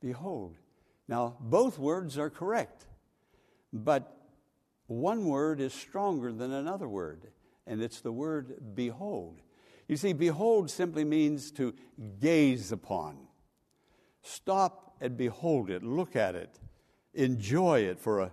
Behold. 0.00 0.56
Now, 1.08 1.36
both 1.40 1.78
words 1.78 2.18
are 2.18 2.30
correct, 2.30 2.86
but 3.72 4.16
one 4.86 5.24
word 5.24 5.60
is 5.60 5.72
stronger 5.72 6.32
than 6.32 6.52
another 6.52 6.88
word, 6.88 7.28
and 7.66 7.82
it's 7.82 8.00
the 8.00 8.12
word 8.12 8.74
behold. 8.74 9.40
You 9.88 9.96
see, 9.96 10.12
behold 10.12 10.70
simply 10.70 11.04
means 11.04 11.50
to 11.52 11.74
gaze 12.20 12.72
upon. 12.72 13.18
Stop 14.22 14.96
and 15.00 15.16
behold 15.16 15.70
it, 15.70 15.82
look 15.82 16.14
at 16.14 16.34
it, 16.34 16.58
enjoy 17.14 17.80
it 17.80 17.98
for 17.98 18.20
a, 18.20 18.30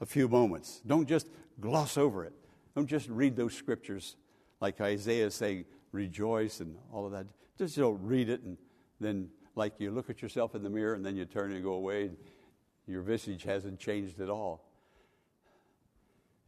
a 0.00 0.06
few 0.06 0.28
moments. 0.28 0.82
Don't 0.86 1.08
just 1.08 1.28
gloss 1.60 1.96
over 1.96 2.24
it. 2.24 2.34
Don't 2.74 2.86
just 2.86 3.08
read 3.08 3.36
those 3.36 3.54
scriptures 3.54 4.16
like 4.60 4.80
Isaiah 4.80 5.30
saying, 5.30 5.64
rejoice 5.92 6.60
and 6.60 6.76
all 6.92 7.06
of 7.06 7.12
that. 7.12 7.26
Just 7.58 7.76
don't 7.76 8.00
read 8.02 8.28
it 8.28 8.42
and 8.42 8.56
then, 9.00 9.28
like, 9.54 9.74
you 9.78 9.90
look 9.90 10.10
at 10.10 10.22
yourself 10.22 10.54
in 10.54 10.62
the 10.62 10.70
mirror 10.70 10.94
and 10.94 11.04
then 11.04 11.16
you 11.16 11.24
turn 11.24 11.52
and 11.52 11.62
go 11.62 11.72
away. 11.72 12.04
And 12.04 12.16
your 12.86 13.02
visage 13.02 13.44
hasn't 13.44 13.78
changed 13.78 14.20
at 14.20 14.28
all. 14.28 14.64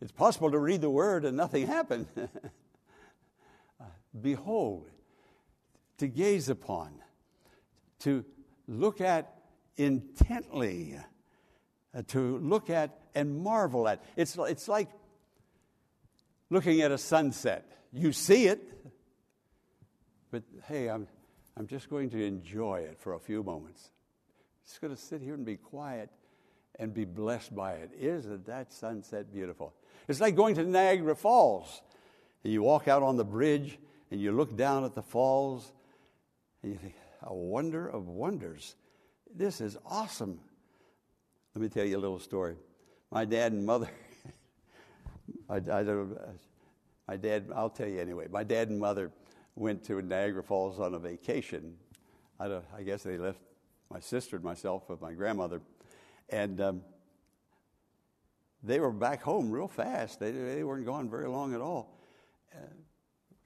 It's 0.01 0.13
possible 0.13 0.51
to 0.51 0.59
read 0.59 0.81
the 0.81 0.91
word 0.91 1.25
and 1.25 1.37
nothing 1.37 1.67
happened. 1.67 2.07
Behold, 4.21 4.91
to 5.99 6.09
gaze 6.09 6.49
upon, 6.49 6.93
to 8.01 8.25
look 8.67 9.01
at 9.01 9.33
intently, 9.77 10.99
uh, 11.95 12.03
to 12.09 12.39
look 12.39 12.71
at 12.71 12.99
and 13.15 13.39
marvel 13.39 13.87
at. 13.87 14.03
It's, 14.17 14.37
it's 14.37 14.69
like 14.69 14.89
looking 16.51 16.81
at 16.81 16.91
a 16.91 16.99
sunset. 16.99 17.71
You 17.93 18.13
see 18.13 18.47
it, 18.47 18.61
but 20.31 20.43
hey, 20.67 20.89
I'm, 20.89 21.07
I'm 21.57 21.67
just 21.67 21.91
going 21.91 22.11
to 22.11 22.25
enjoy 22.25 22.81
it 22.81 22.99
for 22.99 23.15
a 23.15 23.21
few 23.21 23.43
moments. 23.43 23.91
Just 24.65 24.81
going 24.81 24.95
to 24.95 25.01
sit 25.01 25.21
here 25.21 25.35
and 25.35 25.45
be 25.45 25.57
quiet 25.57 26.11
and 26.79 26.95
be 26.95 27.05
blessed 27.05 27.55
by 27.55 27.73
it. 27.73 27.91
Isn't 27.99 28.47
that 28.47 28.73
sunset 28.73 29.33
beautiful? 29.33 29.75
It's 30.09 30.21
like 30.21 30.35
going 30.35 30.55
to 30.55 30.65
Niagara 30.65 31.15
Falls. 31.15 31.83
And 32.45 32.53
you 32.53 32.63
walk 32.63 32.89
out 32.89 33.03
on 33.03 33.17
the 33.17 33.25
bridge 33.25 33.79
and 34.11 34.21
you 34.21 34.33
look 34.33 34.57
down 34.57 34.85
at 34.85 34.95
the 34.95 35.03
falls 35.03 35.73
and 36.63 36.73
you 36.73 36.79
think, 36.79 36.95
a 37.23 37.35
wonder 37.35 37.87
of 37.87 38.09
wonders. 38.09 38.75
This 39.35 39.61
is 39.61 39.77
awesome. 39.87 40.41
Let 41.55 41.63
me 41.63 41.69
tell 41.69 41.85
you 41.85 41.97
a 41.97 42.01
little 42.01 42.19
story. 42.19 42.57
My 43.11 43.25
dad 43.25 43.53
and 43.53 43.65
mother, 43.65 43.91
I, 45.49 45.57
I 45.57 45.83
don't, 45.83 46.19
my 47.07 47.17
dad, 47.17 47.51
I'll 47.55 47.71
tell 47.71 47.89
you 47.89 48.01
anyway. 48.01 48.27
My 48.31 48.43
dad 48.43 48.71
and 48.71 48.81
mother 48.81 49.13
went 49.55 49.85
to 49.85 50.01
Niagara 50.01 50.43
Falls 50.43 50.81
on 50.81 50.95
a 50.95 50.99
vacation. 50.99 51.77
I, 52.41 52.61
I 52.77 52.83
guess 52.83 53.03
they 53.03 53.19
left 53.19 53.39
my 53.91 54.01
sister 54.01 54.37
and 54.37 54.45
myself 54.45 54.89
with 54.89 55.01
my 55.01 55.13
grandmother. 55.13 55.61
And 56.29 56.61
um, 56.61 56.83
they 58.63 58.81
were 58.81 58.93
back 58.93 59.23
home 59.23 59.51
real 59.51 59.69
fast. 59.69 60.21
They, 60.21 60.31
they 60.31 60.65
weren't 60.65 60.87
gone 60.87 61.11
very 61.11 61.29
long 61.29 61.55
at 61.55 61.61
all. 61.61 61.99
Uh, 62.55 62.67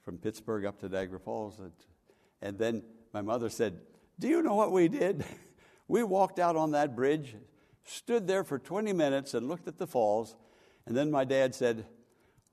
from 0.03 0.17
Pittsburgh 0.17 0.65
up 0.65 0.79
to 0.79 0.89
Niagara 0.89 1.19
Falls. 1.19 1.59
And 2.41 2.57
then 2.57 2.83
my 3.13 3.21
mother 3.21 3.49
said, 3.49 3.81
Do 4.17 4.27
you 4.27 4.41
know 4.41 4.55
what 4.55 4.71
we 4.71 4.87
did? 4.87 5.25
we 5.87 6.03
walked 6.03 6.39
out 6.39 6.55
on 6.55 6.71
that 6.71 6.95
bridge, 6.95 7.35
stood 7.83 8.27
there 8.27 8.43
for 8.43 8.57
20 8.57 8.93
minutes, 8.93 9.33
and 9.33 9.49
looked 9.49 9.67
at 9.67 9.77
the 9.77 9.87
falls. 9.87 10.35
And 10.85 10.95
then 10.95 11.11
my 11.11 11.25
dad 11.25 11.53
said, 11.53 11.85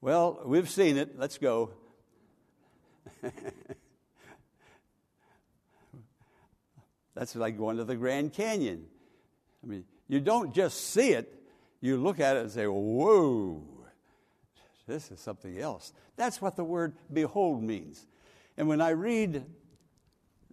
Well, 0.00 0.42
we've 0.44 0.68
seen 0.68 0.96
it. 0.96 1.16
Let's 1.18 1.38
go. 1.38 1.70
That's 7.14 7.37
like 7.37 7.57
going 7.57 7.76
to 7.76 7.85
the 7.85 7.97
Grand 7.97 8.33
Canyon. 8.33 8.87
I 9.62 9.66
mean, 9.66 9.85
you 10.09 10.21
don't 10.21 10.54
just 10.54 10.90
see 10.90 11.11
it, 11.11 11.33
you 11.81 11.97
look 11.97 12.21
at 12.21 12.37
it 12.37 12.40
and 12.40 12.50
say, 12.50 12.66
Whoa, 12.66 13.62
this 14.87 15.11
is 15.11 15.21
something 15.21 15.59
else. 15.59 15.93
That's 16.16 16.40
what 16.43 16.57
the 16.57 16.64
word 16.64 16.95
behold 17.12 17.62
means. 17.62 18.07
And 18.57 18.69
when 18.69 18.81
I 18.81 18.90
read 18.90 19.45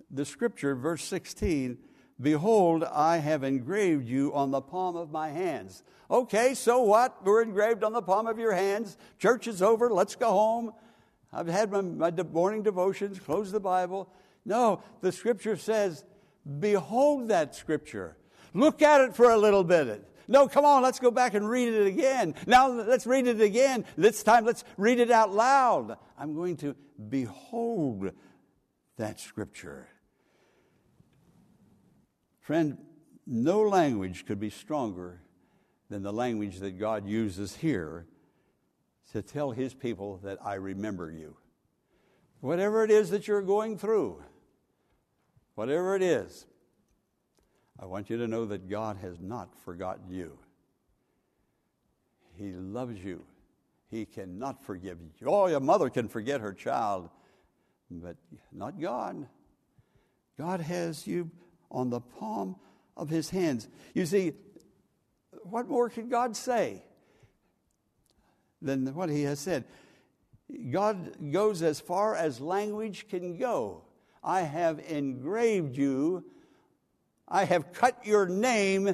the 0.10 0.25
scripture, 0.25 0.75
verse 0.75 1.04
16, 1.04 1.78
Behold, 2.20 2.84
I 2.84 3.18
have 3.18 3.44
engraved 3.44 4.08
you 4.08 4.34
on 4.34 4.51
the 4.51 4.62
palm 4.62 4.96
of 4.96 5.12
my 5.12 5.30
hands. 5.30 5.82
Okay, 6.10 6.54
so 6.54 6.82
what? 6.82 7.25
We're 7.25 7.42
engraved 7.42 7.84
on 7.84 7.94
the 7.94 8.01
palm 8.01 8.28
of 8.28 8.38
your 8.38 8.51
hands. 8.51 8.96
Church 9.18 9.48
is 9.48 9.62
over. 9.62 9.90
Let's 9.90 10.16
go 10.16 10.30
home. 10.30 10.72
I've 11.34 11.48
had 11.48 11.72
my, 11.72 11.82
my 11.82 12.12
morning 12.12 12.64
devotions, 12.64 13.20
close 13.20 13.52
the 13.52 13.60
Bible. 13.60 14.10
No, 14.46 14.82
the 15.02 15.12
scripture 15.12 15.56
says, 15.56 16.04
Behold 16.60 17.30
that 17.30 17.56
scripture. 17.56 18.18
Look 18.54 18.82
at 18.82 19.02
it 19.02 19.16
for 19.16 19.30
a 19.30 19.38
little 19.38 19.64
bit. 19.64 20.08
No, 20.28 20.48
come 20.48 20.66
on, 20.66 20.82
let's 20.82 21.00
go 21.00 21.12
back 21.12 21.34
and 21.34 21.48
read 21.48 21.74
it 21.74 21.88
again. 21.88 22.36
Now 22.48 22.70
let's 22.70 23.06
read 23.06 23.28
it 23.28 23.42
again. 23.42 23.86
This 23.98 24.24
time 24.24 24.46
let's 24.46 24.64
read 24.78 25.00
it 25.00 25.12
out 25.12 25.34
loud. 25.34 25.98
I'm 26.18 26.34
going 26.36 26.58
to 26.58 26.76
behold 27.10 28.12
that 28.98 29.20
scripture. 29.20 29.88
Friend, 32.40 32.78
no 33.28 33.62
language 33.62 34.26
could 34.26 34.40
be 34.40 34.50
stronger 34.50 35.22
than 35.90 36.02
the 36.02 36.14
language 36.14 36.60
that 36.60 36.80
God 36.80 37.06
uses 37.08 37.58
here 37.58 38.08
to 39.13 39.22
tell 39.22 39.51
his 39.51 39.74
people 39.74 40.20
that 40.24 40.38
I 40.44 40.56
remember 40.56 41.12
you. 41.12 41.36
Whatever 42.39 42.84
it 42.84 42.91
is 42.91 43.10
that 43.12 43.27
you're 43.27 43.41
going 43.41 43.77
through, 43.77 44.24
whatever 45.56 45.96
it 45.96 46.01
is, 46.01 46.46
I 47.80 47.86
want 47.86 48.10
you 48.10 48.18
to 48.18 48.27
know 48.27 48.46
that 48.46 48.70
God 48.70 48.98
has 49.01 49.20
not 49.20 49.56
forgotten 49.63 50.10
you. 50.10 50.38
He 52.38 52.51
loves 52.51 53.03
you. 53.03 53.24
He 53.89 54.06
cannot 54.06 54.63
forgive 54.63 55.00
you. 55.01 55.27
Oh, 55.27 55.48
your 55.48 55.60
mother 55.60 55.89
can 55.89 56.08
forget 56.08 56.41
her 56.41 56.53
child, 56.53 57.10
but 57.89 58.15
not 58.51 58.80
God. 58.80 59.27
God 60.39 60.62
has 60.62 61.06
you 61.06 61.30
on 61.70 61.89
the 61.89 62.00
palm 62.00 62.56
of 62.96 63.10
his 63.10 63.30
hands. 63.30 63.68
You 63.94 64.06
see, 64.06 64.34
what 65.44 65.68
more 65.68 65.89
can 65.89 66.08
God 66.08 66.36
say 66.36 66.84
than 68.62 68.94
what 68.94 69.10
he 69.10 69.24
has 69.24 69.39
said? 69.39 69.65
God 70.70 71.32
goes 71.32 71.62
as 71.62 71.80
far 71.80 72.15
as 72.15 72.39
language 72.39 73.08
can 73.08 73.38
go. 73.38 73.84
I 74.24 74.41
have 74.41 74.80
engraved 74.80 75.77
you 75.77 76.25
I 77.32 77.46
have 77.46 77.72
cut 77.72 78.06
your 78.06 78.27
name 78.27 78.94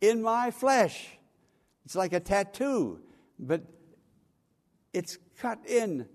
in 0.00 0.22
my 0.22 0.50
flesh. 0.50 1.06
It's 1.84 1.94
like 1.94 2.14
a 2.14 2.20
tattoo, 2.20 3.00
but 3.38 3.62
it's 4.94 5.18
cut 5.38 5.58
in 5.66 6.08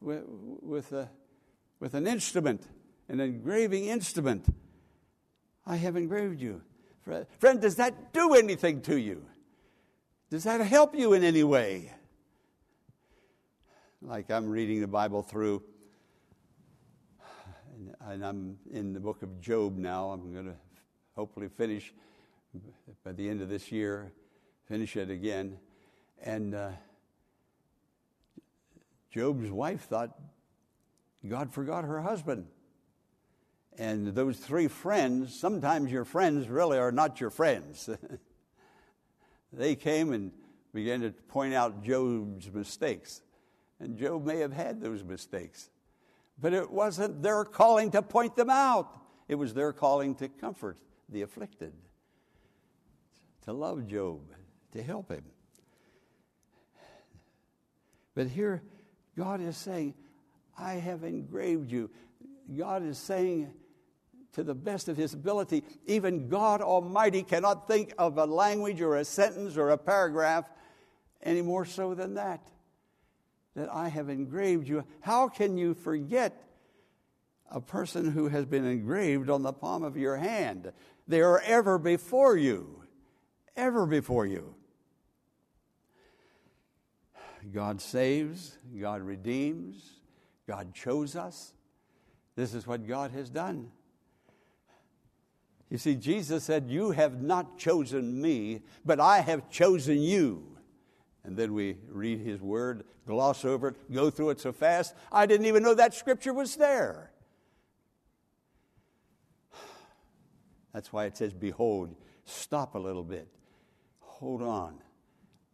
with, 0.00 0.24
with, 0.26 0.92
a, 0.92 1.10
with 1.80 1.92
an 1.92 2.06
instrument, 2.06 2.66
an 3.10 3.20
engraving 3.20 3.86
instrument. 3.86 4.46
I 5.66 5.76
have 5.76 5.96
engraved 5.96 6.40
you. 6.40 6.62
Friend, 7.38 7.60
does 7.60 7.76
that 7.76 8.14
do 8.14 8.32
anything 8.32 8.80
to 8.82 8.96
you? 8.96 9.26
Does 10.32 10.44
that 10.44 10.62
help 10.62 10.94
you 10.94 11.12
in 11.12 11.24
any 11.24 11.44
way? 11.44 11.92
Like 14.00 14.30
I'm 14.30 14.48
reading 14.48 14.80
the 14.80 14.86
Bible 14.86 15.22
through 15.22 15.62
and 18.00 18.24
I'm 18.24 18.56
in 18.70 18.94
the 18.94 18.98
book 18.98 19.22
of 19.22 19.42
Job 19.42 19.76
now. 19.76 20.08
I'm 20.08 20.32
going 20.32 20.46
to 20.46 20.54
hopefully 21.14 21.48
finish 21.48 21.92
by 23.04 23.12
the 23.12 23.28
end 23.28 23.42
of 23.42 23.50
this 23.50 23.70
year, 23.70 24.10
finish 24.68 24.96
it 24.96 25.10
again. 25.10 25.58
And 26.22 26.54
uh, 26.54 26.70
Job's 29.10 29.50
wife 29.50 29.82
thought 29.82 30.18
God 31.28 31.52
forgot 31.52 31.84
her 31.84 32.00
husband. 32.00 32.46
And 33.76 34.06
those 34.14 34.38
three 34.38 34.68
friends, 34.68 35.38
sometimes 35.38 35.92
your 35.92 36.06
friends 36.06 36.48
really 36.48 36.78
are 36.78 36.90
not 36.90 37.20
your 37.20 37.28
friends. 37.28 37.90
they 39.52 39.74
came 39.74 40.12
and 40.12 40.32
began 40.72 41.00
to 41.02 41.10
point 41.10 41.54
out 41.54 41.82
Job's 41.82 42.50
mistakes. 42.50 43.22
And 43.78 43.98
Job 43.98 44.24
may 44.24 44.38
have 44.38 44.52
had 44.52 44.80
those 44.80 45.02
mistakes. 45.02 45.68
But 46.40 46.52
it 46.52 46.70
wasn't 46.70 47.22
their 47.22 47.44
calling 47.44 47.90
to 47.90 48.02
point 48.02 48.36
them 48.36 48.50
out, 48.50 48.98
it 49.28 49.34
was 49.34 49.54
their 49.54 49.72
calling 49.72 50.14
to 50.16 50.28
comfort 50.28 50.78
the 51.08 51.22
afflicted, 51.22 51.72
to 53.44 53.52
love 53.52 53.86
Job, 53.86 54.20
to 54.72 54.82
help 54.82 55.10
him. 55.10 55.24
But 58.14 58.28
here, 58.28 58.62
God 59.16 59.40
is 59.40 59.56
saying, 59.56 59.94
I 60.58 60.74
have 60.74 61.02
engraved 61.04 61.70
you. 61.70 61.90
God 62.56 62.82
is 62.84 62.98
saying, 62.98 63.52
to 64.32 64.42
the 64.42 64.54
best 64.54 64.88
of 64.88 64.96
his 64.96 65.14
ability, 65.14 65.62
even 65.86 66.28
God 66.28 66.60
Almighty 66.60 67.22
cannot 67.22 67.68
think 67.68 67.92
of 67.98 68.18
a 68.18 68.24
language 68.24 68.80
or 68.80 68.96
a 68.96 69.04
sentence 69.04 69.56
or 69.56 69.70
a 69.70 69.78
paragraph 69.78 70.48
any 71.22 71.42
more 71.42 71.64
so 71.64 71.94
than 71.94 72.14
that 72.14 72.40
that 73.54 73.68
I 73.72 73.88
have 73.88 74.08
engraved 74.08 74.68
you. 74.68 74.84
How 75.00 75.28
can 75.28 75.58
you 75.58 75.74
forget 75.74 76.42
a 77.50 77.60
person 77.60 78.10
who 78.10 78.28
has 78.28 78.46
been 78.46 78.64
engraved 78.64 79.28
on 79.28 79.42
the 79.42 79.52
palm 79.52 79.82
of 79.82 79.96
your 79.96 80.16
hand? 80.16 80.72
They 81.06 81.20
are 81.20 81.40
ever 81.40 81.78
before 81.78 82.36
you, 82.36 82.82
ever 83.56 83.86
before 83.86 84.26
you. 84.26 84.54
God 87.52 87.80
saves, 87.80 88.56
God 88.80 89.02
redeems, 89.02 90.00
God 90.46 90.74
chose 90.74 91.16
us. 91.16 91.52
This 92.36 92.54
is 92.54 92.66
what 92.66 92.86
God 92.86 93.10
has 93.10 93.28
done. 93.28 93.70
You 95.72 95.78
see, 95.78 95.96
Jesus 95.96 96.44
said, 96.44 96.66
You 96.68 96.92
have 96.92 97.20
not 97.20 97.58
chosen 97.58 98.22
me, 98.22 98.60
but 98.84 99.00
I 99.00 99.22
have 99.22 99.50
chosen 99.50 100.00
you 100.00 100.52
and 101.24 101.36
then 101.36 101.54
we 101.54 101.76
read 101.88 102.20
his 102.20 102.40
word, 102.40 102.84
gloss 103.06 103.44
over 103.44 103.68
it, 103.68 103.92
go 103.92 104.10
through 104.10 104.30
it 104.30 104.40
so 104.40 104.52
fast, 104.52 104.94
I 105.10 105.26
didn't 105.26 105.46
even 105.46 105.62
know 105.62 105.74
that 105.74 105.94
scripture 105.94 106.32
was 106.32 106.56
there. 106.56 107.10
That's 110.72 110.92
why 110.92 111.04
it 111.04 111.16
says, 111.16 111.32
Behold, 111.32 111.94
stop 112.24 112.74
a 112.74 112.78
little 112.78 113.04
bit, 113.04 113.28
hold 114.00 114.42
on, 114.42 114.78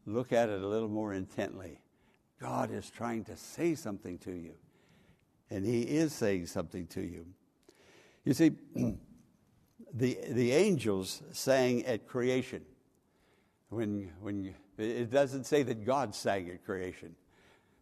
look 0.06 0.32
at 0.32 0.48
it 0.48 0.62
a 0.62 0.66
little 0.66 0.88
more 0.88 1.12
intently. 1.12 1.80
God 2.40 2.70
is 2.70 2.88
trying 2.88 3.24
to 3.24 3.36
say 3.36 3.74
something 3.74 4.16
to 4.18 4.32
you, 4.32 4.54
and 5.50 5.66
He 5.66 5.82
is 5.82 6.14
saying 6.14 6.46
something 6.46 6.86
to 6.88 7.02
you. 7.02 7.26
You 8.24 8.32
see, 8.32 8.52
the, 9.92 10.18
the 10.30 10.52
angels 10.52 11.22
sang 11.32 11.84
at 11.86 12.06
creation. 12.06 12.62
When, 13.70 14.10
when 14.20 14.54
it 14.78 15.10
doesn't 15.10 15.44
say 15.44 15.62
that 15.62 15.84
God 15.84 16.14
sang 16.14 16.48
at 16.50 16.64
creation, 16.64 17.14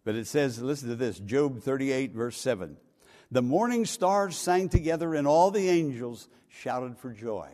but 0.05 0.15
it 0.15 0.27
says, 0.27 0.61
listen 0.61 0.89
to 0.89 0.97
this 0.97 1.19
Job 1.19 1.63
38, 1.63 2.13
verse 2.13 2.37
7. 2.37 2.77
The 3.31 3.43
morning 3.43 3.85
stars 3.87 4.37
sang 4.37 4.69
together, 4.69 5.15
and 5.15 5.27
all 5.27 5.51
the 5.51 5.69
angels 5.69 6.29
shouted 6.49 6.97
for 6.97 7.11
joy. 7.11 7.49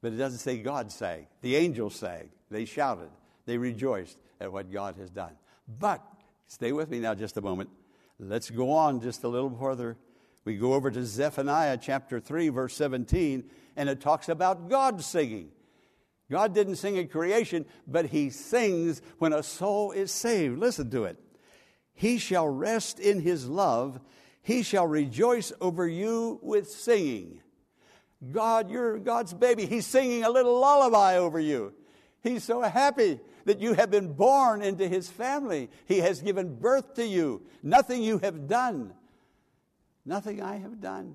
But 0.00 0.12
it 0.12 0.16
doesn't 0.16 0.38
say 0.38 0.58
God 0.58 0.90
sang. 0.90 1.26
The 1.42 1.56
angels 1.56 1.96
sang. 1.96 2.30
They 2.50 2.64
shouted. 2.64 3.10
They 3.44 3.58
rejoiced 3.58 4.18
at 4.40 4.50
what 4.50 4.72
God 4.72 4.96
has 4.96 5.10
done. 5.10 5.32
But, 5.78 6.02
stay 6.46 6.72
with 6.72 6.88
me 6.88 6.98
now 6.98 7.14
just 7.14 7.36
a 7.36 7.42
moment. 7.42 7.70
Let's 8.18 8.50
go 8.50 8.70
on 8.70 9.00
just 9.00 9.24
a 9.24 9.28
little 9.28 9.50
further. 9.50 9.96
We 10.44 10.56
go 10.56 10.74
over 10.74 10.90
to 10.90 11.04
Zephaniah 11.04 11.78
chapter 11.80 12.18
3, 12.18 12.48
verse 12.48 12.74
17, 12.74 13.44
and 13.76 13.88
it 13.88 14.00
talks 14.00 14.28
about 14.28 14.68
God 14.68 15.02
singing. 15.02 15.50
God 16.30 16.54
didn't 16.54 16.76
sing 16.76 16.98
at 16.98 17.10
creation, 17.10 17.66
but 17.86 18.06
He 18.06 18.30
sings 18.30 19.02
when 19.18 19.32
a 19.32 19.42
soul 19.42 19.92
is 19.92 20.10
saved. 20.12 20.58
Listen 20.58 20.90
to 20.90 21.04
it. 21.04 21.18
He 21.92 22.18
shall 22.18 22.48
rest 22.48 23.00
in 23.00 23.20
His 23.20 23.46
love, 23.46 24.00
He 24.42 24.62
shall 24.62 24.86
rejoice 24.86 25.52
over 25.60 25.86
you 25.86 26.38
with 26.42 26.70
singing. 26.70 27.42
God, 28.32 28.70
you're 28.70 28.98
God's 28.98 29.32
baby. 29.32 29.66
He's 29.66 29.86
singing 29.86 30.24
a 30.24 30.30
little 30.30 30.60
lullaby 30.60 31.16
over 31.16 31.40
you. 31.40 31.72
He's 32.22 32.44
so 32.44 32.60
happy 32.60 33.18
that 33.46 33.60
you 33.60 33.72
have 33.72 33.90
been 33.90 34.12
born 34.12 34.62
into 34.62 34.86
his 34.86 35.08
family. 35.08 35.70
He 35.86 35.98
has 35.98 36.20
given 36.20 36.56
birth 36.56 36.94
to 36.94 37.06
you. 37.06 37.42
Nothing 37.62 38.02
you 38.02 38.18
have 38.18 38.46
done, 38.46 38.92
nothing 40.10 40.42
I 40.42 40.56
have 40.56 40.80
done, 40.80 41.14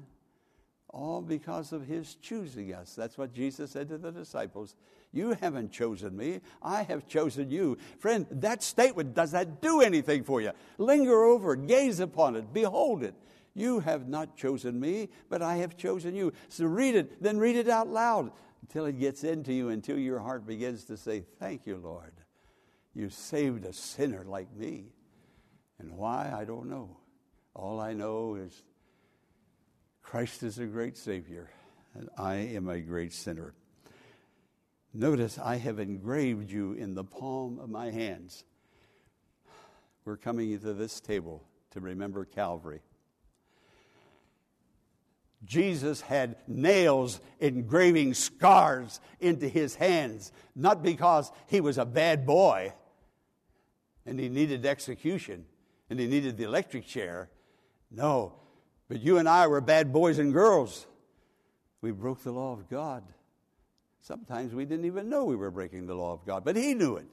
all 0.87 1.21
because 1.21 1.73
of 1.73 1.85
his 1.85 2.15
choosing 2.15 2.73
us. 2.73 2.95
That's 2.95 3.17
what 3.17 3.33
Jesus 3.33 3.71
said 3.71 3.89
to 3.89 3.97
the 3.97 4.09
disciples. 4.09 4.77
You 5.11 5.33
haven't 5.33 5.73
chosen 5.73 6.15
me, 6.15 6.39
I 6.61 6.83
have 6.83 7.05
chosen 7.05 7.51
you. 7.51 7.77
Friend, 7.99 8.25
that 8.31 8.63
statement, 8.63 9.13
does 9.13 9.31
that 9.31 9.61
do 9.61 9.81
anything 9.81 10.23
for 10.23 10.39
you? 10.41 10.51
Linger 10.77 11.25
over 11.25 11.53
it, 11.53 11.67
gaze 11.67 11.99
upon 11.99 12.37
it, 12.37 12.53
behold 12.53 13.03
it. 13.03 13.13
You 13.53 13.81
have 13.81 14.07
not 14.07 14.37
chosen 14.37 14.79
me, 14.79 15.09
but 15.29 15.41
I 15.41 15.57
have 15.57 15.75
chosen 15.77 16.15
you. 16.15 16.31
So 16.47 16.65
read 16.65 16.95
it, 16.95 17.21
then 17.21 17.37
read 17.37 17.57
it 17.57 17.67
out 17.67 17.89
loud 17.89 18.31
until 18.61 18.85
it 18.85 18.97
gets 18.97 19.25
into 19.25 19.53
you, 19.53 19.69
until 19.69 19.97
your 19.97 20.19
heart 20.19 20.47
begins 20.47 20.85
to 20.85 20.95
say, 20.97 21.25
Thank 21.37 21.65
you, 21.67 21.77
Lord. 21.77 22.13
You 22.93 23.09
saved 23.09 23.65
a 23.65 23.73
sinner 23.73 24.23
like 24.25 24.53
me. 24.55 24.85
And 25.79 25.97
why, 25.97 26.33
I 26.33 26.45
don't 26.45 26.69
know. 26.69 26.97
All 27.55 27.79
I 27.79 27.93
know 27.93 28.35
is 28.35 28.63
Christ 30.05 30.43
is 30.43 30.59
a 30.59 30.65
great 30.65 30.97
Savior, 30.97 31.49
and 31.95 32.09
I 32.15 32.35
am 32.35 32.69
a 32.69 32.79
great 32.79 33.11
sinner. 33.11 33.55
Notice 34.93 35.39
I 35.39 35.55
have 35.55 35.79
engraved 35.79 36.51
you 36.51 36.73
in 36.73 36.93
the 36.93 37.03
palm 37.03 37.57
of 37.59 37.71
my 37.71 37.89
hands. 37.89 38.43
We're 40.05 40.15
coming 40.15 40.57
to 40.59 40.73
this 40.73 41.01
table 41.01 41.43
to 41.71 41.79
remember 41.79 42.23
Calvary. 42.23 42.81
Jesus 45.43 46.01
had 46.01 46.35
nails 46.47 47.19
engraving 47.39 48.13
scars 48.13 48.99
into 49.19 49.47
his 49.49 49.73
hands, 49.73 50.31
not 50.55 50.83
because 50.83 51.31
he 51.47 51.59
was 51.61 51.79
a 51.79 51.85
bad 51.85 52.27
boy 52.27 52.73
and 54.05 54.19
he 54.19 54.29
needed 54.29 54.67
execution 54.67 55.45
and 55.89 55.99
he 55.99 56.05
needed 56.05 56.37
the 56.37 56.43
electric 56.43 56.85
chair. 56.85 57.29
No, 57.89 58.35
but 58.87 59.01
you 59.01 59.17
and 59.17 59.27
I 59.27 59.47
were 59.47 59.61
bad 59.61 59.91
boys 59.91 60.19
and 60.19 60.33
girls. 60.33 60.85
We 61.81 61.91
broke 61.91 62.23
the 62.23 62.31
law 62.31 62.53
of 62.53 62.69
God. 62.69 63.03
Sometimes 64.01 64.53
we 64.53 64.65
didn't 64.65 64.85
even 64.85 65.09
know 65.09 65.25
we 65.25 65.35
were 65.35 65.51
breaking 65.51 65.87
the 65.87 65.95
law 65.95 66.13
of 66.13 66.25
God, 66.25 66.45
but 66.45 66.55
he 66.55 66.73
knew 66.73 66.95
it. 66.97 67.07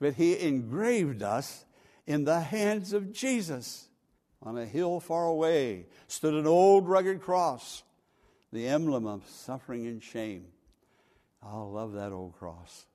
But 0.00 0.14
he 0.14 0.38
engraved 0.38 1.22
us 1.22 1.64
in 2.06 2.24
the 2.24 2.40
hands 2.40 2.92
of 2.92 3.12
Jesus. 3.12 3.88
On 4.42 4.56
a 4.56 4.66
hill 4.66 5.00
far 5.00 5.26
away 5.26 5.86
stood 6.08 6.34
an 6.34 6.46
old 6.46 6.88
rugged 6.88 7.20
cross, 7.20 7.82
the 8.52 8.68
emblem 8.68 9.06
of 9.06 9.26
suffering 9.28 9.86
and 9.86 10.02
shame. 10.02 10.46
I 11.42 11.56
love 11.58 11.92
that 11.92 12.12
old 12.12 12.34
cross. 12.38 12.86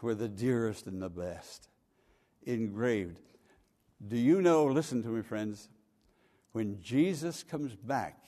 We're 0.00 0.14
the 0.14 0.28
dearest 0.28 0.86
and 0.86 1.02
the 1.02 1.08
best, 1.08 1.68
engraved. 2.44 3.18
Do 4.06 4.16
you 4.16 4.40
know, 4.40 4.66
listen 4.66 5.02
to 5.02 5.08
me, 5.08 5.22
friends, 5.22 5.68
when 6.58 6.82
Jesus 6.82 7.44
comes 7.44 7.76
back, 7.76 8.20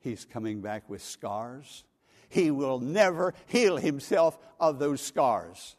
he's 0.00 0.24
coming 0.24 0.60
back 0.60 0.90
with 0.90 1.00
scars. 1.00 1.84
He 2.28 2.50
will 2.50 2.80
never 2.80 3.32
heal 3.46 3.76
himself 3.76 4.36
of 4.58 4.80
those 4.80 5.00
scars. 5.00 5.76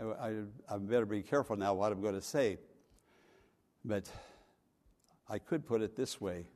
I, 0.00 0.28
I, 0.28 0.30
I 0.70 0.78
better 0.78 1.04
be 1.04 1.20
careful 1.20 1.56
now 1.56 1.74
what 1.74 1.92
I'm 1.92 2.00
going 2.00 2.14
to 2.14 2.22
say. 2.22 2.56
But 3.84 4.08
I 5.28 5.40
could 5.40 5.66
put 5.66 5.82
it 5.82 5.94
this 5.94 6.22
way, 6.22 6.46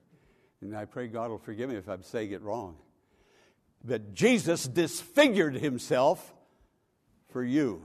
and 0.63 0.75
I 0.75 0.87
pray 0.87 1.09
God 1.09 1.29
will 1.29 1.37
forgive 1.37 1.69
me 1.69 1.77
if 1.77 1.87
I'm 1.87 2.03
saying 2.03 2.33
it 2.33 2.41
wrong. 2.41 2.79
But 3.85 4.15
Jesus 4.15 4.67
disfigured 4.67 5.57
himself 5.57 6.33
for 7.29 7.45
you. 7.45 7.85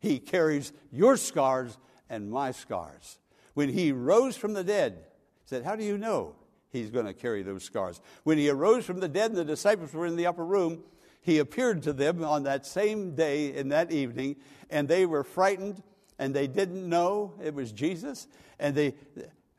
He 0.00 0.20
carries 0.20 0.72
your 0.90 1.18
scars 1.18 1.76
and 2.08 2.30
my 2.30 2.52
scars. 2.52 3.18
When 3.52 3.68
he 3.68 3.92
rose 3.92 4.38
from 4.38 4.54
the 4.54 4.64
dead, 4.64 5.04
said, 5.46 5.64
How 5.64 5.76
do 5.76 5.84
you 5.84 5.96
know 5.96 6.34
he's 6.70 6.90
going 6.90 7.06
to 7.06 7.14
carry 7.14 7.42
those 7.42 7.64
scars? 7.64 8.00
When 8.24 8.36
he 8.36 8.50
arose 8.50 8.84
from 8.84 9.00
the 9.00 9.08
dead 9.08 9.30
and 9.30 9.38
the 9.38 9.44
disciples 9.44 9.94
were 9.94 10.06
in 10.06 10.16
the 10.16 10.26
upper 10.26 10.44
room, 10.44 10.82
he 11.22 11.38
appeared 11.38 11.82
to 11.84 11.92
them 11.92 12.22
on 12.22 12.44
that 12.44 12.66
same 12.66 13.14
day 13.14 13.54
in 13.54 13.70
that 13.70 13.90
evening, 13.90 14.36
and 14.70 14.86
they 14.86 15.06
were 15.06 15.24
frightened 15.24 15.82
and 16.18 16.34
they 16.34 16.46
didn't 16.46 16.88
know 16.88 17.34
it 17.42 17.54
was 17.54 17.72
Jesus, 17.72 18.26
and 18.58 18.74
they 18.74 18.94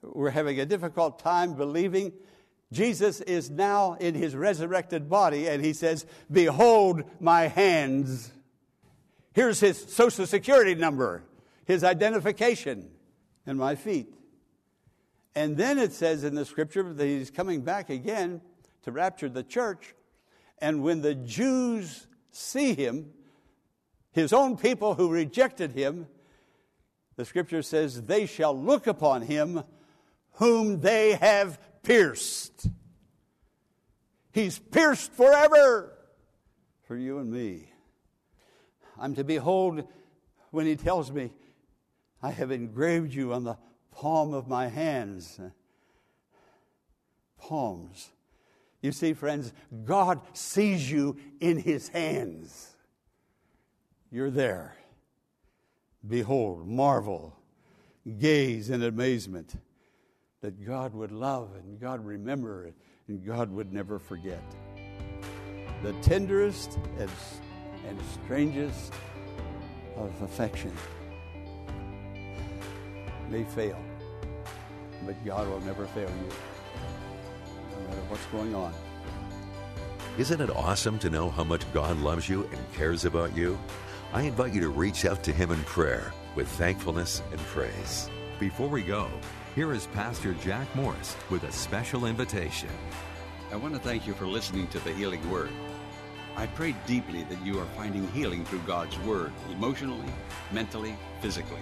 were 0.02 0.32
having 0.32 0.60
a 0.60 0.66
difficult 0.66 1.20
time 1.20 1.54
believing. 1.54 2.14
Jesus 2.72 3.22
is 3.22 3.50
now 3.50 3.94
in 3.94 4.16
his 4.16 4.36
resurrected 4.36 5.10
body, 5.10 5.48
and 5.48 5.64
he 5.64 5.74
says, 5.74 6.06
Behold 6.32 7.04
my 7.20 7.48
hands. 7.48 8.32
Here's 9.34 9.60
his 9.60 9.78
social 9.78 10.26
security 10.26 10.74
number, 10.74 11.24
his 11.66 11.84
identification, 11.84 12.90
and 13.46 13.58
my 13.58 13.76
feet. 13.76 14.17
And 15.38 15.56
then 15.56 15.78
it 15.78 15.94
says 15.94 16.24
in 16.24 16.34
the 16.34 16.46
scripture 16.46 16.92
that 16.92 17.06
he's 17.06 17.30
coming 17.30 17.62
back 17.62 17.92
again 17.92 18.42
to 18.82 18.92
rapture 18.92 19.30
the 19.30 19.44
church. 19.44 19.94
And 20.58 20.82
when 20.82 21.04
the 21.04 21.14
Jews 21.14 22.08
see 22.32 22.74
him, 22.74 23.12
his 24.12 24.34
own 24.34 24.58
people 24.58 24.96
who 24.96 25.12
rejected 25.12 25.74
him, 25.74 26.08
the 27.18 27.24
scripture 27.24 27.62
says, 27.62 28.02
they 28.02 28.26
shall 28.26 28.60
look 28.60 28.88
upon 28.88 29.22
him 29.22 29.62
whom 30.32 30.80
they 30.80 31.12
have 31.14 31.60
pierced. 31.84 32.70
He's 34.32 34.58
pierced 34.58 35.14
forever 35.14 35.96
for 36.88 36.98
you 36.98 37.20
and 37.20 37.32
me. 37.32 37.72
I'm 39.00 39.14
to 39.14 39.24
behold 39.24 39.88
when 40.50 40.66
he 40.66 40.76
tells 40.76 41.12
me, 41.12 41.32
I 42.24 42.32
have 42.32 42.50
engraved 42.50 43.14
you 43.14 43.34
on 43.34 43.44
the 43.44 43.60
palm 43.98 44.34
of 44.34 44.48
my 44.48 44.68
hands. 44.68 45.40
Palms. 47.40 48.10
You 48.82 48.92
see, 48.92 49.14
friends, 49.14 49.52
God 49.86 50.22
sees 50.34 50.90
you 50.90 51.18
in 51.40 51.58
his 51.58 51.90
hands. 51.90 52.76
You're 54.12 54.30
there. 54.30 54.76
Behold, 56.08 56.68
marvel, 56.68 57.36
gaze 58.20 58.70
in 58.70 58.84
amazement 58.84 59.56
that 60.42 60.64
God 60.64 60.94
would 60.94 61.12
love 61.12 61.50
and 61.56 61.80
God 61.80 62.06
remember 62.06 62.72
and 63.08 63.26
God 63.26 63.52
would 63.52 63.74
never 63.74 63.98
forget. 63.98 64.44
The 65.82 65.94
tenderest 66.04 66.78
and, 67.00 67.10
and 67.88 68.00
strangest 68.24 68.94
of 69.96 70.22
affection 70.22 70.72
may 73.30 73.44
fail, 73.44 73.78
but 75.06 75.24
God 75.26 75.48
will 75.48 75.62
never 75.62 75.86
fail 75.88 76.10
you, 76.10 76.30
no 77.72 77.90
matter 77.90 78.02
what's 78.10 78.26
going 78.28 78.56
on. 78.56 78.74
Isn't 80.18 80.42
it 80.42 80.50
awesome 80.50 80.98
to 81.00 81.10
know 81.10 81.30
how 81.30 81.44
much 81.44 81.72
God 81.74 81.98
loves 82.00 82.28
you 82.28 82.44
and 82.52 82.74
cares 82.74 83.06
about 83.06 83.36
you? 83.36 83.58
I 84.14 84.24
invite 84.24 84.54
you 84.54 84.62
to 84.62 84.70
reach 84.70 85.06
out 85.06 85.24
to 85.26 85.32
Him 85.32 85.52
in 85.52 85.64
prayer 85.66 86.14
with 86.36 86.48
thankfulness 86.48 87.22
and 87.32 87.40
praise. 87.42 88.10
Before 88.40 88.68
we 88.68 88.82
go, 88.82 89.10
here 89.54 89.74
is 89.74 89.88
Pastor 89.88 90.34
Jack 90.36 90.74
Morris 90.76 91.16
with 91.30 91.44
a 91.44 91.52
special 91.52 92.06
invitation. 92.06 92.70
I 93.52 93.56
want 93.56 93.74
to 93.74 93.80
thank 93.80 94.08
you 94.08 94.14
for 94.14 94.26
listening 94.26 94.68
to 94.68 94.80
the 94.80 94.92
Healing 94.92 95.30
Word. 95.30 95.52
I 96.36 96.46
pray 96.48 96.76
deeply 96.86 97.24
that 97.24 97.42
you 97.44 97.60
are 97.60 97.66
finding 97.76 98.08
healing 98.10 98.46
through 98.46 98.60
God's 98.60 98.98
Word, 99.00 99.32
emotionally, 99.52 100.12
mentally, 100.52 100.96
physically. 101.22 101.62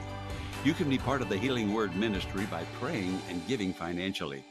You 0.65 0.73
can 0.73 0.89
be 0.89 0.97
part 0.97 1.21
of 1.21 1.29
the 1.29 1.37
Healing 1.37 1.75
Word 1.75 1.95
ministry 1.95 2.47
by 2.47 2.63
praying 2.79 3.21
and 3.29 3.45
giving 3.47 3.71
financially. 3.71 4.43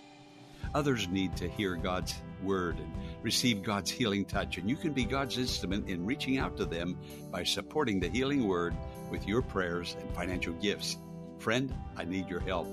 Others 0.73 1.09
need 1.09 1.37
to 1.39 1.49
hear 1.49 1.75
God's 1.75 2.15
Word 2.41 2.79
and 2.79 2.93
receive 3.23 3.65
God's 3.65 3.91
healing 3.91 4.25
touch, 4.25 4.57
and 4.57 4.71
you 4.71 4.77
can 4.77 4.93
be 4.93 5.05
God's 5.05 5.39
instrument 5.39 5.89
in 5.89 6.07
reaching 6.07 6.39
out 6.39 6.57
to 6.59 6.67
them 6.67 6.97
by 7.33 7.43
supporting 7.43 7.99
the 7.99 8.09
Healing 8.09 8.47
Word 8.47 8.77
with 9.11 9.27
your 9.27 9.43
prayers 9.43 9.97
and 9.99 10.09
financial 10.15 10.53
gifts. 10.55 10.99
Friend, 11.41 11.75
I 11.97 12.05
need 12.05 12.29
your 12.29 12.39
help. 12.39 12.69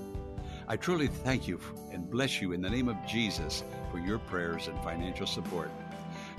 I 0.68 0.76
truly 0.76 1.08
thank 1.08 1.48
you 1.48 1.58
and 1.90 2.08
bless 2.08 2.40
you 2.40 2.52
in 2.52 2.62
the 2.62 2.70
name 2.70 2.88
of 2.88 2.96
Jesus 3.08 3.64
for 3.90 3.98
your 3.98 4.20
prayers 4.20 4.68
and 4.68 4.80
financial 4.84 5.26
support. 5.26 5.72